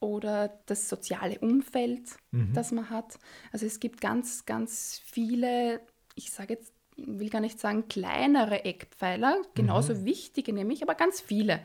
oder 0.00 0.60
das 0.66 0.88
soziale 0.88 1.38
Umfeld, 1.40 2.02
mhm. 2.30 2.52
das 2.54 2.72
man 2.72 2.90
hat. 2.90 3.18
Also 3.52 3.66
es 3.66 3.80
gibt 3.80 4.00
ganz, 4.00 4.46
ganz 4.46 5.00
viele, 5.04 5.80
ich 6.14 6.30
sage 6.30 6.54
jetzt, 6.54 6.72
will 6.96 7.30
gar 7.30 7.40
nicht 7.40 7.60
sagen 7.60 7.88
kleinere 7.88 8.64
Eckpfeiler, 8.64 9.40
genauso 9.54 9.94
mhm. 9.94 10.04
wichtige 10.04 10.52
nämlich, 10.52 10.82
aber 10.82 10.94
ganz 10.94 11.20
viele. 11.20 11.60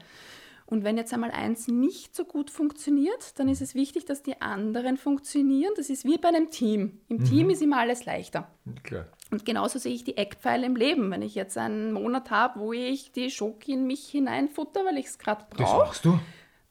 Und 0.68 0.84
wenn 0.84 0.98
jetzt 0.98 1.14
einmal 1.14 1.32
eins 1.32 1.68
nicht 1.68 2.16
so 2.16 2.26
gut 2.26 2.50
funktioniert, 2.50 3.38
dann 3.40 3.48
ist 3.50 3.62
es 3.62 3.76
wichtig, 3.76 4.06
dass 4.06 4.24
die 4.24 4.42
anderen 4.42 4.98
funktionieren. 4.98 5.72
Das 5.78 5.92
ist 5.92 6.06
wie 6.06 6.18
bei 6.18 6.30
einem 6.30 6.50
Team. 6.50 7.02
Im 7.08 7.18
mhm. 7.18 7.26
Team 7.26 7.50
ist 7.52 7.62
immer 7.62 7.78
alles 7.78 8.06
leichter. 8.06 8.52
Klar. 8.84 9.06
Und 9.32 9.46
genauso 9.46 9.80
sehe 9.80 9.94
ich 9.94 10.04
die 10.04 10.18
Eckpfeile 10.18 10.66
im 10.66 10.76
Leben. 10.76 11.10
Wenn 11.12 11.22
ich 11.22 11.36
jetzt 11.36 11.58
einen 11.58 11.92
Monat 11.92 12.30
habe, 12.30 12.60
wo 12.60 12.74
ich 12.74 13.12
die 13.12 13.32
Schoki 13.32 13.74
in 13.74 13.88
mich 13.88 14.08
hineinfutter, 14.08 14.86
weil 14.86 14.98
ich 14.98 15.08
es 15.08 15.18
gerade 15.18 15.46
brauche. 15.50 15.64
Das 15.64 15.88
machst 15.88 16.06
du? 16.06 16.20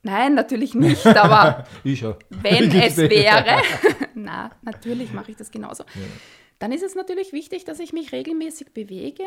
Nein, 0.03 0.35
natürlich 0.35 0.75
nicht, 0.75 1.07
aber 1.07 1.64
wenn 1.83 2.71
es 2.73 2.97
wäre, 2.99 3.62
na, 4.14 4.51
natürlich 4.62 5.12
mache 5.12 5.31
ich 5.31 5.37
das 5.38 5.51
genauso. 5.51 5.85
Ja. 5.95 6.03
Dann 6.59 6.73
ist 6.73 6.83
es 6.83 6.95
natürlich 6.95 7.33
wichtig, 7.33 7.64
dass 7.64 7.81
ich 7.81 7.93
mich 7.93 8.12
regelmäßig 8.12 8.73
bewege 8.73 9.25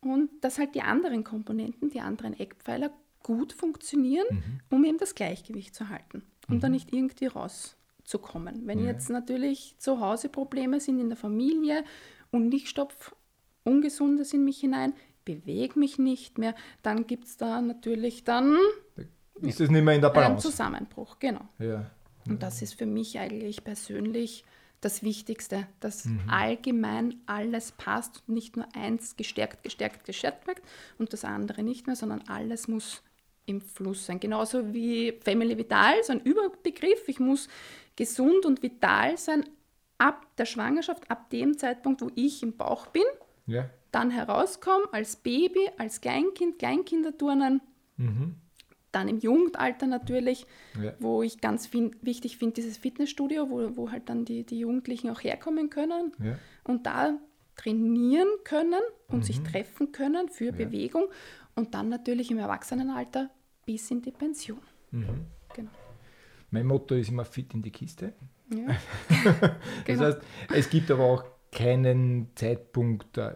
und 0.00 0.30
dass 0.42 0.58
halt 0.58 0.74
die 0.74 0.82
anderen 0.82 1.24
Komponenten, 1.24 1.88
die 1.90 2.00
anderen 2.00 2.38
Eckpfeiler 2.38 2.90
gut 3.22 3.52
funktionieren, 3.52 4.26
mhm. 4.30 4.60
um 4.70 4.84
eben 4.84 4.98
das 4.98 5.14
Gleichgewicht 5.14 5.74
zu 5.74 5.88
halten 5.88 6.22
und 6.48 6.56
mhm. 6.56 6.60
da 6.60 6.68
nicht 6.68 6.92
irgendwie 6.92 7.26
rauszukommen. 7.26 8.66
Wenn 8.66 8.80
ja. 8.80 8.92
jetzt 8.92 9.08
natürlich 9.08 9.74
zu 9.78 10.00
Hause 10.00 10.28
Probleme 10.28 10.80
sind 10.80 11.00
in 11.00 11.08
der 11.08 11.18
Familie 11.18 11.82
und 12.30 12.52
ich 12.52 12.68
stopfe 12.68 13.12
Ungesundes 13.64 14.32
in 14.32 14.44
mich 14.44 14.60
hinein, 14.60 14.94
bewege 15.24 15.78
mich 15.78 15.98
nicht 15.98 16.38
mehr, 16.38 16.54
dann 16.82 17.06
gibt 17.06 17.26
es 17.26 17.36
da 17.36 17.60
natürlich 17.60 18.24
dann 18.24 18.56
ist 19.42 19.60
es 19.60 19.70
nicht 19.70 19.82
mehr 19.82 19.94
in 19.94 20.00
der 20.00 20.10
Balance. 20.10 20.30
einen 20.30 20.38
Zusammenbruch, 20.40 21.18
genau. 21.18 21.48
Ja. 21.58 21.90
Und 22.28 22.42
das 22.42 22.62
ist 22.62 22.74
für 22.74 22.86
mich 22.86 23.18
eigentlich 23.18 23.64
persönlich 23.64 24.44
das 24.80 25.02
Wichtigste, 25.02 25.66
dass 25.80 26.06
mhm. 26.06 26.20
allgemein 26.28 27.14
alles 27.26 27.72
passt 27.72 28.22
und 28.26 28.34
nicht 28.34 28.56
nur 28.56 28.66
eins 28.74 29.16
gestärkt, 29.16 29.62
gestärkt, 29.62 30.04
gestärkt 30.04 30.46
wird 30.46 30.60
und 30.98 31.12
das 31.12 31.24
andere 31.24 31.62
nicht 31.62 31.86
mehr, 31.86 31.96
sondern 31.96 32.22
alles 32.28 32.68
muss 32.68 33.02
im 33.46 33.60
Fluss 33.60 34.06
sein. 34.06 34.20
Genauso 34.20 34.72
wie 34.72 35.12
Family 35.24 35.56
Vital, 35.56 35.94
so 36.02 36.12
ein 36.12 36.20
Überbegriff. 36.20 37.08
Ich 37.08 37.20
muss 37.20 37.48
gesund 37.96 38.46
und 38.46 38.62
vital 38.62 39.18
sein 39.18 39.44
ab 40.00 40.26
der 40.38 40.46
Schwangerschaft, 40.46 41.10
ab 41.10 41.28
dem 41.30 41.58
Zeitpunkt, 41.58 42.00
wo 42.00 42.10
ich 42.14 42.42
im 42.42 42.56
Bauch 42.56 42.86
bin. 42.86 43.04
Ja. 43.46 43.68
Dann 43.92 44.10
herauskomme 44.10 44.86
als 44.92 45.16
Baby, 45.16 45.68
als 45.76 46.00
Kleinkind, 46.00 46.58
Kleinkinderturnen. 46.58 47.60
Mhm. 47.96 48.36
Dann 48.92 49.08
im 49.08 49.18
Jugendalter 49.18 49.86
natürlich, 49.86 50.46
ja. 50.82 50.94
wo 50.98 51.22
ich 51.22 51.40
ganz 51.40 51.66
fin 51.66 51.94
wichtig 52.00 52.38
finde, 52.38 52.54
dieses 52.54 52.78
Fitnessstudio, 52.78 53.50
wo, 53.50 53.76
wo 53.76 53.90
halt 53.90 54.08
dann 54.08 54.24
die, 54.24 54.44
die 54.44 54.60
Jugendlichen 54.60 55.10
auch 55.10 55.22
herkommen 55.22 55.70
können 55.70 56.12
ja. 56.18 56.38
und 56.64 56.86
da 56.86 57.18
trainieren 57.56 58.28
können 58.42 58.80
und 59.08 59.18
mhm. 59.18 59.22
sich 59.22 59.42
treffen 59.42 59.92
können 59.92 60.28
für 60.28 60.50
Bewegung 60.50 61.04
und 61.54 61.74
dann 61.74 61.90
natürlich 61.90 62.30
im 62.30 62.38
Erwachsenenalter 62.38 63.28
bis 63.66 63.90
in 63.90 64.00
die 64.00 64.12
Pension. 64.12 64.60
Mhm. 64.92 65.26
Genau. 65.54 65.70
Mein 66.50 66.66
Motto 66.66 66.94
ist 66.94 67.10
immer 67.10 67.24
fit 67.24 67.52
in 67.54 67.62
die 67.62 67.70
Kiste. 67.70 68.14
Ja. 68.50 68.76
das 69.40 69.50
genau. 69.84 70.04
heißt, 70.04 70.18
es 70.54 70.70
gibt 70.70 70.90
aber 70.90 71.04
auch 71.04 71.24
keinen 71.52 72.30
Zeitpunkt, 72.34 73.18
äh, 73.18 73.34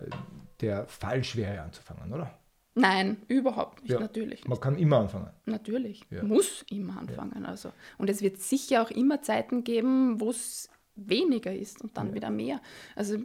der 0.61 0.87
falsch 0.87 1.37
wäre 1.37 1.62
anzufangen, 1.62 2.12
oder? 2.12 2.38
Nein, 2.77 3.18
überhaupt 3.29 3.83
nicht, 3.83 3.92
ja, 3.92 4.00
natürlich. 4.00 4.46
Man 4.48 4.59
kann 4.59 4.77
immer 4.77 4.98
anfangen. 4.98 5.31
Natürlich, 5.46 6.03
ja. 6.11 6.24
muss 6.24 6.64
immer 6.70 6.98
anfangen. 6.98 7.42
Ja. 7.42 7.48
Also. 7.48 7.72
Und 7.98 8.11
es 8.11 8.20
wird 8.20 8.40
sicher 8.40 8.83
auch 8.83 8.90
immer 8.90 9.22
Zeiten 9.22 9.62
geben, 9.62 10.20
wo 10.20 10.31
es 10.31 10.68
weniger 10.96 11.55
ist 11.55 11.83
und 11.83 11.96
dann 11.96 12.14
wieder 12.14 12.31
mehr. 12.31 12.61
Also 12.96 13.18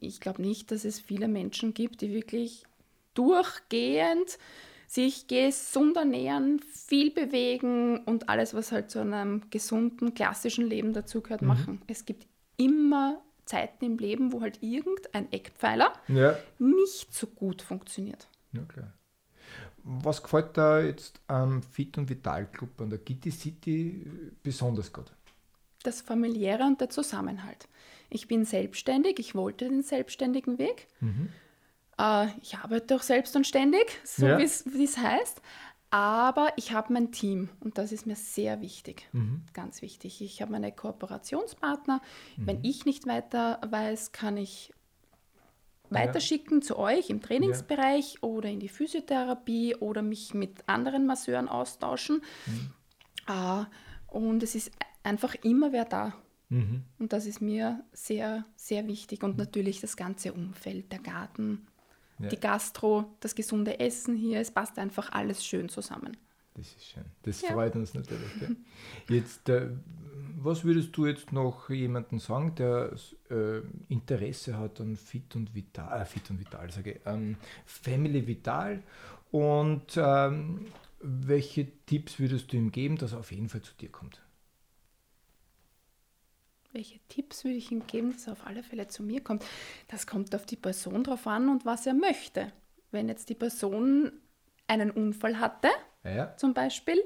ich 0.00 0.20
glaube 0.20 0.42
nicht, 0.42 0.70
dass 0.70 0.84
es 0.84 1.00
viele 1.00 1.28
Menschen 1.28 1.74
gibt, 1.74 2.00
die 2.00 2.12
wirklich 2.12 2.64
durchgehend 3.14 4.38
sich 4.86 5.26
gesund 5.26 5.96
ernähren, 5.96 6.60
viel 6.60 7.10
bewegen 7.10 7.98
und 8.04 8.28
alles, 8.28 8.54
was 8.54 8.72
halt 8.72 8.90
zu 8.90 9.00
einem 9.00 9.42
gesunden, 9.50 10.14
klassischen 10.14 10.66
Leben 10.66 10.92
dazugehört, 10.92 11.42
mhm. 11.42 11.48
machen. 11.48 11.82
Es 11.86 12.04
gibt 12.04 12.26
immer 12.56 13.22
Zeiten 13.44 13.84
im 13.84 13.98
Leben, 13.98 14.32
wo 14.32 14.40
halt 14.40 14.62
irgendein 14.62 15.30
Eckpfeiler 15.32 15.92
ja. 16.08 16.36
nicht 16.58 17.14
so 17.14 17.26
gut 17.26 17.62
funktioniert. 17.62 18.28
Ja, 18.52 18.62
klar. 18.62 18.92
Was 19.84 20.22
gefällt 20.22 20.56
da 20.56 20.80
jetzt 20.80 21.20
am 21.28 21.62
Fit- 21.62 21.96
und 21.96 22.10
Vital 22.10 22.46
Club 22.46 22.80
an 22.80 22.90
der 22.90 22.98
Gitti 22.98 23.30
City 23.30 24.04
besonders 24.42 24.92
gut? 24.92 25.12
Das 25.84 26.00
familiäre 26.00 26.64
und 26.64 26.80
der 26.80 26.90
Zusammenhalt. 26.90 27.68
Ich 28.10 28.26
bin 28.26 28.44
selbstständig, 28.44 29.20
ich 29.20 29.36
wollte 29.36 29.68
den 29.68 29.82
selbstständigen 29.82 30.58
Weg. 30.58 30.88
Mhm. 31.00 31.28
Äh, 31.98 32.28
ich 32.42 32.56
arbeite 32.56 32.96
auch 32.96 33.02
selbst 33.02 33.36
und 33.36 33.46
ständig, 33.46 34.00
so 34.04 34.26
ja. 34.26 34.38
wie 34.38 34.84
es 34.84 34.98
heißt. 34.98 35.40
Aber 35.90 36.52
ich 36.56 36.72
habe 36.72 36.92
mein 36.92 37.12
Team 37.12 37.48
und 37.60 37.78
das 37.78 37.92
ist 37.92 38.06
mir 38.06 38.16
sehr 38.16 38.60
wichtig, 38.60 39.08
mhm. 39.12 39.42
ganz 39.52 39.82
wichtig. 39.82 40.20
Ich 40.20 40.42
habe 40.42 40.52
meine 40.52 40.72
Kooperationspartner. 40.72 42.02
Mhm. 42.36 42.46
Wenn 42.46 42.64
ich 42.64 42.84
nicht 42.86 43.06
weiter 43.06 43.60
weiß, 43.66 44.12
kann 44.12 44.36
ich 44.36 44.74
weiterschicken 45.88 46.60
ja. 46.60 46.66
zu 46.66 46.78
euch 46.78 47.10
im 47.10 47.22
Trainingsbereich 47.22 48.14
ja. 48.14 48.22
oder 48.22 48.48
in 48.48 48.58
die 48.58 48.68
Physiotherapie 48.68 49.76
oder 49.76 50.02
mich 50.02 50.34
mit 50.34 50.68
anderen 50.68 51.06
Masseuren 51.06 51.48
austauschen. 51.48 52.22
Mhm. 52.46 52.70
Uh, 53.28 53.64
und 54.08 54.42
es 54.42 54.54
ist 54.54 54.70
einfach 55.02 55.34
immer 55.42 55.72
wer 55.72 55.84
da. 55.84 56.14
Mhm. 56.48 56.84
Und 56.98 57.12
das 57.12 57.26
ist 57.26 57.40
mir 57.40 57.84
sehr, 57.92 58.44
sehr 58.56 58.86
wichtig. 58.86 59.22
Und 59.22 59.36
natürlich 59.36 59.80
das 59.80 59.96
ganze 59.96 60.32
Umfeld, 60.32 60.92
der 60.92 61.00
Garten, 61.00 61.66
ja. 62.18 62.28
die 62.28 62.40
Gastro, 62.40 63.04
das 63.20 63.34
gesunde 63.34 63.78
Essen 63.80 64.16
hier, 64.16 64.40
es 64.40 64.50
passt 64.50 64.78
einfach 64.78 65.12
alles 65.12 65.44
schön 65.44 65.68
zusammen. 65.68 66.16
Das 66.54 66.66
ist 66.68 66.86
schön. 66.86 67.04
Das 67.22 67.42
ja. 67.42 67.52
freut 67.52 67.76
uns 67.76 67.92
natürlich. 67.92 68.30
Ja. 68.40 68.48
Jetzt, 69.14 69.48
äh, 69.48 69.68
was 70.38 70.64
würdest 70.64 70.96
du 70.96 71.06
jetzt 71.06 71.32
noch 71.32 71.68
jemandem 71.68 72.18
sagen, 72.18 72.54
der 72.54 72.92
äh, 73.30 73.60
Interesse 73.88 74.56
hat 74.56 74.80
an 74.80 74.96
Fit 74.96 75.36
und 75.36 75.54
Vital, 75.54 76.00
äh, 76.00 76.04
Fit 76.04 76.30
und 76.30 76.40
Vital, 76.40 76.70
sage 76.70 76.92
ich, 76.92 77.00
ähm, 77.04 77.36
Family 77.66 78.26
Vital 78.26 78.82
und 79.30 79.96
ähm, 79.96 80.66
welche 81.00 81.66
Tipps 81.84 82.18
würdest 82.18 82.52
du 82.52 82.56
ihm 82.56 82.72
geben, 82.72 82.96
dass 82.96 83.12
er 83.12 83.18
auf 83.18 83.32
jeden 83.32 83.48
Fall 83.48 83.60
zu 83.60 83.74
dir 83.74 83.90
kommt? 83.90 84.22
Welche 86.76 86.98
Tipps 87.08 87.42
würde 87.42 87.56
ich 87.56 87.72
ihm 87.72 87.86
geben, 87.86 88.12
dass 88.12 88.26
er 88.26 88.34
auf 88.34 88.46
alle 88.46 88.62
Fälle 88.62 88.86
zu 88.86 89.02
mir 89.02 89.22
kommt? 89.22 89.42
Das 89.88 90.06
kommt 90.06 90.34
auf 90.34 90.44
die 90.44 90.56
Person 90.56 91.04
drauf 91.04 91.26
an 91.26 91.48
und 91.48 91.64
was 91.64 91.86
er 91.86 91.94
möchte. 91.94 92.52
Wenn 92.90 93.08
jetzt 93.08 93.30
die 93.30 93.34
Person 93.34 94.12
einen 94.66 94.90
Unfall 94.90 95.40
hatte, 95.40 95.68
ja. 96.04 96.36
zum 96.36 96.52
Beispiel, 96.52 97.02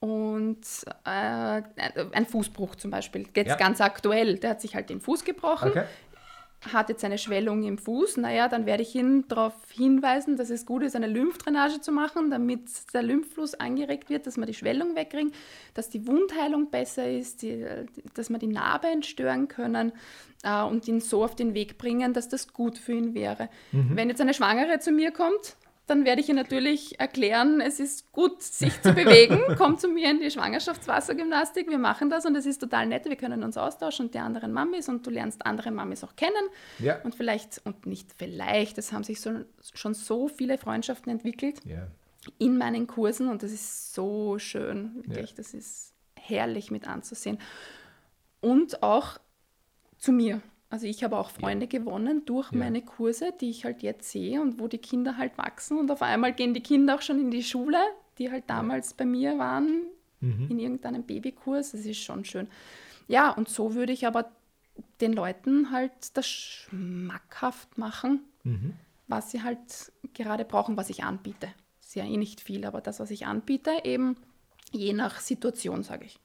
und 0.00 0.62
äh, 1.04 1.62
ein 2.12 2.26
Fußbruch 2.26 2.76
zum 2.76 2.90
Beispiel, 2.90 3.28
jetzt 3.36 3.48
ja. 3.48 3.56
ganz 3.56 3.82
aktuell, 3.82 4.38
der 4.38 4.50
hat 4.50 4.62
sich 4.62 4.74
halt 4.74 4.88
den 4.88 5.02
Fuß 5.02 5.24
gebrochen, 5.24 5.70
okay 5.70 5.84
hat 6.72 6.88
jetzt 6.88 7.04
eine 7.04 7.18
Schwellung 7.18 7.62
im 7.64 7.78
Fuß, 7.78 8.16
naja, 8.16 8.48
dann 8.48 8.66
werde 8.66 8.82
ich 8.82 8.94
ihn 8.94 9.26
darauf 9.28 9.54
hinweisen, 9.70 10.36
dass 10.36 10.50
es 10.50 10.66
gut 10.66 10.82
ist, 10.82 10.96
eine 10.96 11.06
Lymphdrainage 11.06 11.80
zu 11.80 11.92
machen, 11.92 12.30
damit 12.30 12.68
der 12.92 13.02
Lymphfluss 13.02 13.54
angeregt 13.54 14.10
wird, 14.10 14.26
dass 14.26 14.36
man 14.36 14.46
die 14.46 14.54
Schwellung 14.54 14.94
wegkriegt, 14.94 15.34
dass 15.74 15.90
die 15.90 16.06
Wundheilung 16.06 16.70
besser 16.70 17.10
ist, 17.10 17.42
die, 17.42 17.66
dass 18.14 18.30
wir 18.30 18.38
die 18.38 18.46
Narbe 18.46 18.88
entstören 18.88 19.48
können 19.48 19.92
äh, 20.42 20.62
und 20.62 20.88
ihn 20.88 21.00
so 21.00 21.24
auf 21.24 21.34
den 21.34 21.54
Weg 21.54 21.78
bringen, 21.78 22.12
dass 22.12 22.28
das 22.28 22.52
gut 22.52 22.78
für 22.78 22.92
ihn 22.92 23.14
wäre. 23.14 23.48
Mhm. 23.72 23.96
Wenn 23.96 24.08
jetzt 24.08 24.20
eine 24.20 24.34
Schwangere 24.34 24.78
zu 24.78 24.92
mir 24.92 25.10
kommt, 25.10 25.56
dann 25.86 26.04
werde 26.04 26.20
ich 26.20 26.28
ihr 26.28 26.34
natürlich 26.34 26.98
erklären, 26.98 27.60
es 27.60 27.78
ist 27.78 28.10
gut, 28.12 28.42
sich 28.42 28.80
zu 28.80 28.94
bewegen. 28.94 29.40
Komm 29.58 29.78
zu 29.78 29.88
mir 29.88 30.10
in 30.10 30.20
die 30.20 30.30
Schwangerschaftswassergymnastik, 30.30 31.68
wir 31.68 31.78
machen 31.78 32.08
das 32.08 32.24
und 32.24 32.34
es 32.36 32.46
ist 32.46 32.58
total 32.58 32.86
nett, 32.86 33.04
wir 33.04 33.16
können 33.16 33.42
uns 33.42 33.56
austauschen 33.56 34.06
und 34.06 34.14
die 34.14 34.18
anderen 34.18 34.52
Mamis 34.52 34.88
und 34.88 35.06
du 35.06 35.10
lernst 35.10 35.44
andere 35.44 35.70
Mamis 35.70 36.02
auch 36.02 36.16
kennen. 36.16 36.32
Ja. 36.78 37.00
Und 37.02 37.14
vielleicht, 37.14 37.60
und 37.64 37.86
nicht 37.86 38.12
vielleicht, 38.16 38.78
es 38.78 38.92
haben 38.92 39.04
sich 39.04 39.20
so, 39.20 39.44
schon 39.74 39.94
so 39.94 40.28
viele 40.28 40.56
Freundschaften 40.56 41.12
entwickelt 41.12 41.60
ja. 41.64 41.86
in 42.38 42.56
meinen 42.56 42.86
Kursen 42.86 43.28
und 43.28 43.42
das 43.42 43.52
ist 43.52 43.94
so 43.94 44.38
schön, 44.38 44.96
wirklich, 44.96 45.30
ja. 45.30 45.36
das 45.36 45.52
ist 45.52 45.92
herrlich 46.18 46.70
mit 46.70 46.88
anzusehen. 46.88 47.38
Und 48.40 48.82
auch 48.82 49.18
zu 49.98 50.12
mir. 50.12 50.40
Also 50.74 50.88
ich 50.88 51.04
habe 51.04 51.16
auch 51.18 51.30
Freunde 51.30 51.66
ja. 51.66 51.78
gewonnen 51.78 52.24
durch 52.26 52.50
ja. 52.50 52.58
meine 52.58 52.82
Kurse, 52.82 53.32
die 53.40 53.48
ich 53.48 53.64
halt 53.64 53.84
jetzt 53.84 54.10
sehe 54.10 54.42
und 54.42 54.58
wo 54.58 54.66
die 54.66 54.78
Kinder 54.78 55.16
halt 55.16 55.38
wachsen 55.38 55.78
und 55.78 55.88
auf 55.88 56.02
einmal 56.02 56.32
gehen 56.32 56.52
die 56.52 56.64
Kinder 56.64 56.96
auch 56.96 57.00
schon 57.00 57.20
in 57.20 57.30
die 57.30 57.44
Schule, 57.44 57.78
die 58.18 58.28
halt 58.28 58.50
damals 58.50 58.90
ja. 58.90 58.94
bei 58.98 59.04
mir 59.04 59.38
waren, 59.38 59.84
mhm. 60.18 60.48
in 60.50 60.58
irgendeinem 60.58 61.04
Babykurs. 61.04 61.70
Das 61.70 61.86
ist 61.86 62.02
schon 62.02 62.24
schön. 62.24 62.48
Ja, 63.06 63.30
und 63.30 63.48
so 63.48 63.76
würde 63.76 63.92
ich 63.92 64.04
aber 64.04 64.32
den 65.00 65.12
Leuten 65.12 65.70
halt 65.70 65.92
das 66.14 66.26
schmackhaft 66.26 67.78
machen, 67.78 68.24
mhm. 68.42 68.74
was 69.06 69.30
sie 69.30 69.44
halt 69.44 69.92
gerade 70.12 70.44
brauchen, 70.44 70.76
was 70.76 70.90
ich 70.90 71.04
anbiete. 71.04 71.50
Ist 71.80 71.94
ja 71.94 72.02
eh 72.02 72.16
nicht 72.16 72.40
viel, 72.40 72.64
aber 72.66 72.80
das, 72.80 72.98
was 72.98 73.12
ich 73.12 73.28
anbiete, 73.28 73.70
eben 73.84 74.16
je 74.72 74.92
nach 74.92 75.20
Situation, 75.20 75.84
sage 75.84 76.06
ich. 76.06 76.18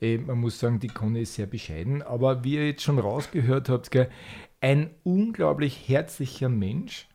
Äh, 0.00 0.18
man 0.18 0.38
muss 0.38 0.58
sagen, 0.58 0.80
die 0.80 0.88
Conny 0.88 1.22
ist 1.22 1.34
sehr 1.34 1.46
bescheiden, 1.46 2.02
aber 2.02 2.44
wie 2.44 2.54
ihr 2.54 2.66
jetzt 2.66 2.82
schon 2.82 2.98
rausgehört 2.98 3.68
habt, 3.68 3.90
gell, 3.90 4.10
ein 4.60 4.90
unglaublich 5.04 5.88
herzlicher 5.88 6.48
Mensch. 6.48 7.08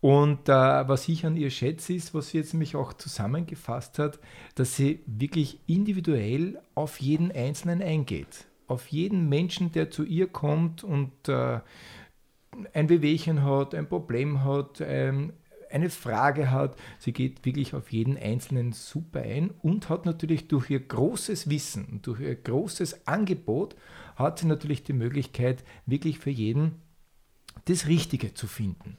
Und 0.00 0.48
äh, 0.48 0.52
was 0.52 1.08
ich 1.08 1.24
an 1.24 1.36
ihr 1.36 1.50
schätze, 1.50 1.94
ist, 1.94 2.12
was 2.12 2.30
sie 2.30 2.38
jetzt 2.38 2.54
nämlich 2.54 2.74
auch 2.74 2.92
zusammengefasst 2.92 4.00
hat, 4.00 4.18
dass 4.56 4.76
sie 4.76 5.00
wirklich 5.06 5.60
individuell 5.68 6.60
auf 6.74 7.00
jeden 7.00 7.30
Einzelnen 7.30 7.80
eingeht. 7.80 8.46
Auf 8.66 8.88
jeden 8.88 9.28
Menschen, 9.28 9.70
der 9.70 9.90
zu 9.90 10.02
ihr 10.02 10.26
kommt 10.26 10.82
und 10.82 11.28
äh, 11.28 11.60
ein 12.72 12.88
Wehwehchen 12.88 13.44
hat, 13.44 13.74
ein 13.76 13.88
Problem 13.88 14.42
hat, 14.44 14.80
ähm, 14.80 15.32
eine 15.72 15.90
Frage 15.90 16.50
hat. 16.50 16.76
Sie 16.98 17.12
geht 17.12 17.44
wirklich 17.44 17.74
auf 17.74 17.92
jeden 17.92 18.16
Einzelnen 18.16 18.72
super 18.72 19.20
ein 19.20 19.50
und 19.62 19.88
hat 19.88 20.06
natürlich 20.06 20.48
durch 20.48 20.70
ihr 20.70 20.80
großes 20.80 21.50
Wissen 21.50 21.86
und 21.86 22.06
durch 22.06 22.20
ihr 22.20 22.34
großes 22.34 23.06
Angebot, 23.06 23.76
hat 24.16 24.38
sie 24.38 24.46
natürlich 24.46 24.82
die 24.82 24.92
Möglichkeit, 24.92 25.64
wirklich 25.86 26.18
für 26.18 26.30
jeden 26.30 26.80
das 27.64 27.86
Richtige 27.86 28.34
zu 28.34 28.46
finden. 28.46 28.96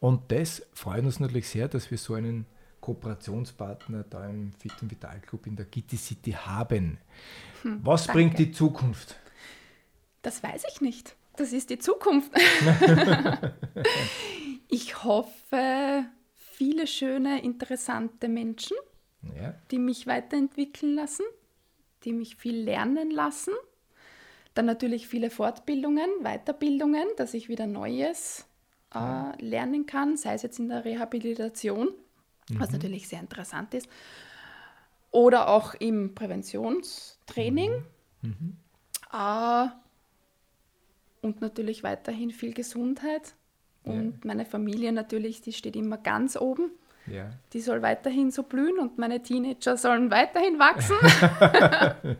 Und 0.00 0.30
das 0.30 0.62
freut 0.72 1.04
uns 1.04 1.20
natürlich 1.20 1.48
sehr, 1.48 1.68
dass 1.68 1.90
wir 1.90 1.98
so 1.98 2.14
einen 2.14 2.46
Kooperationspartner 2.80 4.04
da 4.04 4.28
im 4.28 4.52
Fit 4.52 4.72
und 4.80 4.90
Vital 4.90 5.20
Club 5.20 5.46
in 5.46 5.56
der 5.56 5.66
Gitti 5.66 5.96
City 5.96 6.32
haben. 6.32 6.98
Hm, 7.62 7.80
Was 7.82 8.06
danke. 8.06 8.18
bringt 8.18 8.38
die 8.38 8.52
Zukunft? 8.52 9.16
Das 10.22 10.42
weiß 10.42 10.64
ich 10.72 10.80
nicht. 10.80 11.16
Das 11.36 11.52
ist 11.52 11.70
die 11.70 11.78
Zukunft. 11.78 12.32
ich 14.68 15.04
hoffe, 15.04 16.04
viele 16.56 16.86
schöne, 16.86 17.42
interessante 17.42 18.28
Menschen, 18.28 18.76
ja. 19.38 19.54
die 19.70 19.78
mich 19.78 20.06
weiterentwickeln 20.06 20.94
lassen, 20.94 21.24
die 22.04 22.14
mich 22.14 22.36
viel 22.36 22.56
lernen 22.56 23.10
lassen. 23.10 23.52
Dann 24.54 24.64
natürlich 24.64 25.06
viele 25.06 25.28
Fortbildungen, 25.28 26.08
Weiterbildungen, 26.22 27.06
dass 27.18 27.34
ich 27.34 27.50
wieder 27.50 27.66
Neues 27.66 28.46
äh, 28.94 28.98
ja. 28.98 29.34
lernen 29.38 29.84
kann, 29.84 30.16
sei 30.16 30.32
es 30.32 30.42
jetzt 30.42 30.58
in 30.58 30.70
der 30.70 30.86
Rehabilitation, 30.86 31.88
mhm. 32.48 32.60
was 32.60 32.72
natürlich 32.72 33.06
sehr 33.06 33.20
interessant 33.20 33.74
ist, 33.74 33.90
oder 35.10 35.48
auch 35.48 35.74
im 35.74 36.14
Präventionstraining. 36.14 37.84
Mhm. 38.22 38.28
Mhm. 38.30 38.56
Äh, 39.12 39.68
und 41.20 41.42
natürlich 41.42 41.82
weiterhin 41.82 42.30
viel 42.30 42.54
Gesundheit 42.54 43.34
und 43.86 44.24
meine 44.24 44.44
Familie 44.44 44.92
natürlich, 44.92 45.40
die 45.40 45.52
steht 45.52 45.76
immer 45.76 45.96
ganz 45.96 46.36
oben. 46.36 46.70
Ja. 47.06 47.30
Die 47.52 47.60
soll 47.60 47.82
weiterhin 47.82 48.30
so 48.32 48.42
blühen 48.42 48.78
und 48.78 48.98
meine 48.98 49.22
Teenager 49.22 49.76
sollen 49.76 50.10
weiterhin 50.10 50.58
wachsen. 50.58 50.96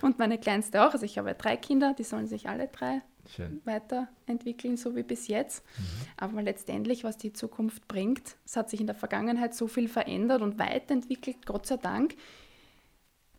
und 0.00 0.18
meine 0.18 0.38
Kleinste 0.38 0.82
auch. 0.82 0.94
Also 0.94 1.04
ich 1.04 1.18
habe 1.18 1.34
drei 1.34 1.56
Kinder, 1.56 1.94
die 1.96 2.04
sollen 2.04 2.26
sich 2.26 2.48
alle 2.48 2.68
drei 2.68 3.02
Schön. 3.36 3.60
weiterentwickeln, 3.64 4.78
so 4.78 4.96
wie 4.96 5.02
bis 5.02 5.28
jetzt. 5.28 5.62
Mhm. 5.78 5.82
Aber 6.16 6.42
letztendlich, 6.42 7.04
was 7.04 7.18
die 7.18 7.34
Zukunft 7.34 7.86
bringt, 7.86 8.36
es 8.46 8.56
hat 8.56 8.70
sich 8.70 8.80
in 8.80 8.86
der 8.86 8.96
Vergangenheit 8.96 9.54
so 9.54 9.66
viel 9.66 9.88
verändert 9.88 10.40
und 10.40 10.58
weiterentwickelt, 10.58 11.44
Gott 11.44 11.66
sei 11.66 11.76
Dank. 11.76 12.14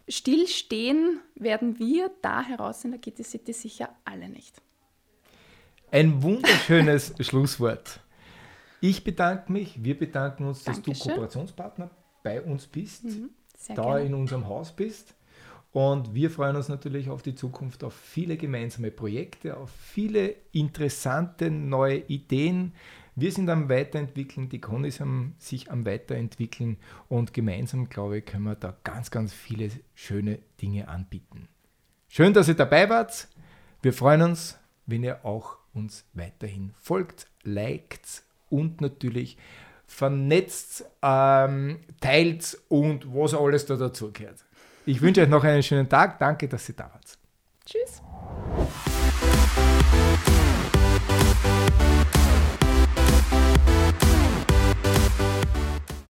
Stillstehen 0.08 1.19
werden 1.36 1.80
wir 1.80 2.12
da 2.22 2.43
heraus 2.43 2.84
in 2.84 2.91
der 2.91 3.00
Kitty 3.00 3.24
City 3.24 3.54
sicher 3.54 3.89
alle 4.06 4.30
nicht. 4.30 4.62
Ein 5.94 6.24
wunderschönes 6.24 7.14
Schlusswort. 7.20 8.00
Ich 8.82 9.04
bedanke 9.04 9.52
mich, 9.52 9.84
wir 9.84 9.96
bedanken 9.96 10.46
uns, 10.46 10.64
dass 10.64 10.78
Dankeschön. 10.78 10.96
du 10.96 11.10
Kooperationspartner 11.10 11.92
bei 12.24 12.42
uns 12.42 12.66
bist, 12.66 13.04
mhm, 13.04 13.30
da 13.76 13.76
gerne. 13.76 14.06
in 14.06 14.16
unserem 14.16 14.48
Haus 14.48 14.76
bist. 14.76 15.14
Und 15.72 16.16
wir 16.16 16.32
freuen 16.32 16.56
uns 16.56 16.68
natürlich 16.68 17.12
auf 17.12 17.22
die 17.22 17.36
Zukunft, 17.36 17.84
auf 17.84 17.94
viele 17.94 18.38
gemeinsame 18.38 18.90
Projekte, 18.90 19.56
auf 19.56 19.70
viele 19.70 20.34
interessante 20.52 21.52
neue 21.52 21.98
Ideen. 21.98 22.74
Wir 23.16 23.32
sind 23.32 23.48
am 23.52 23.70
Weiterentwickeln, 23.70 24.50
die 24.50 24.62
Conis 24.62 25.00
haben 25.00 25.36
sich 25.38 25.70
am 25.70 25.86
Weiterentwickeln 25.86 26.78
und 27.08 27.36
gemeinsam, 27.36 27.88
glaube 27.88 28.18
ich, 28.18 28.26
können 28.26 28.46
wir 28.46 28.56
da 28.56 28.76
ganz, 28.84 29.12
ganz 29.12 29.32
viele 29.32 29.70
schöne 29.94 30.40
Dinge 30.60 30.88
anbieten. 30.88 31.50
Schön, 32.08 32.34
dass 32.34 32.48
ihr 32.48 32.56
dabei 32.56 32.90
wart. 32.90 33.28
Wir 33.84 33.94
freuen 33.94 34.24
uns, 34.24 34.58
wenn 34.88 35.04
ihr 35.04 35.24
auch 35.24 35.58
uns 35.74 36.06
weiterhin 36.14 36.74
folgt, 36.82 37.28
liked 37.44 38.24
und 38.50 38.82
natürlich 38.82 39.38
vernetzt, 39.86 40.86
ähm, 41.02 41.80
teilt 42.00 42.58
und 42.70 43.14
was 43.14 43.34
alles 43.34 43.66
da 43.66 43.76
dazugehört. 43.76 44.44
Ich 44.86 45.02
wünsche 45.02 45.22
euch 45.22 45.30
noch 45.30 45.44
einen 45.44 45.64
schönen 45.64 45.88
Tag. 45.88 46.20
Danke, 46.20 46.48
dass 46.48 46.68
ihr 46.70 46.76
da 46.76 46.90
wart. 46.92 47.18
Tschüss. 47.66 48.02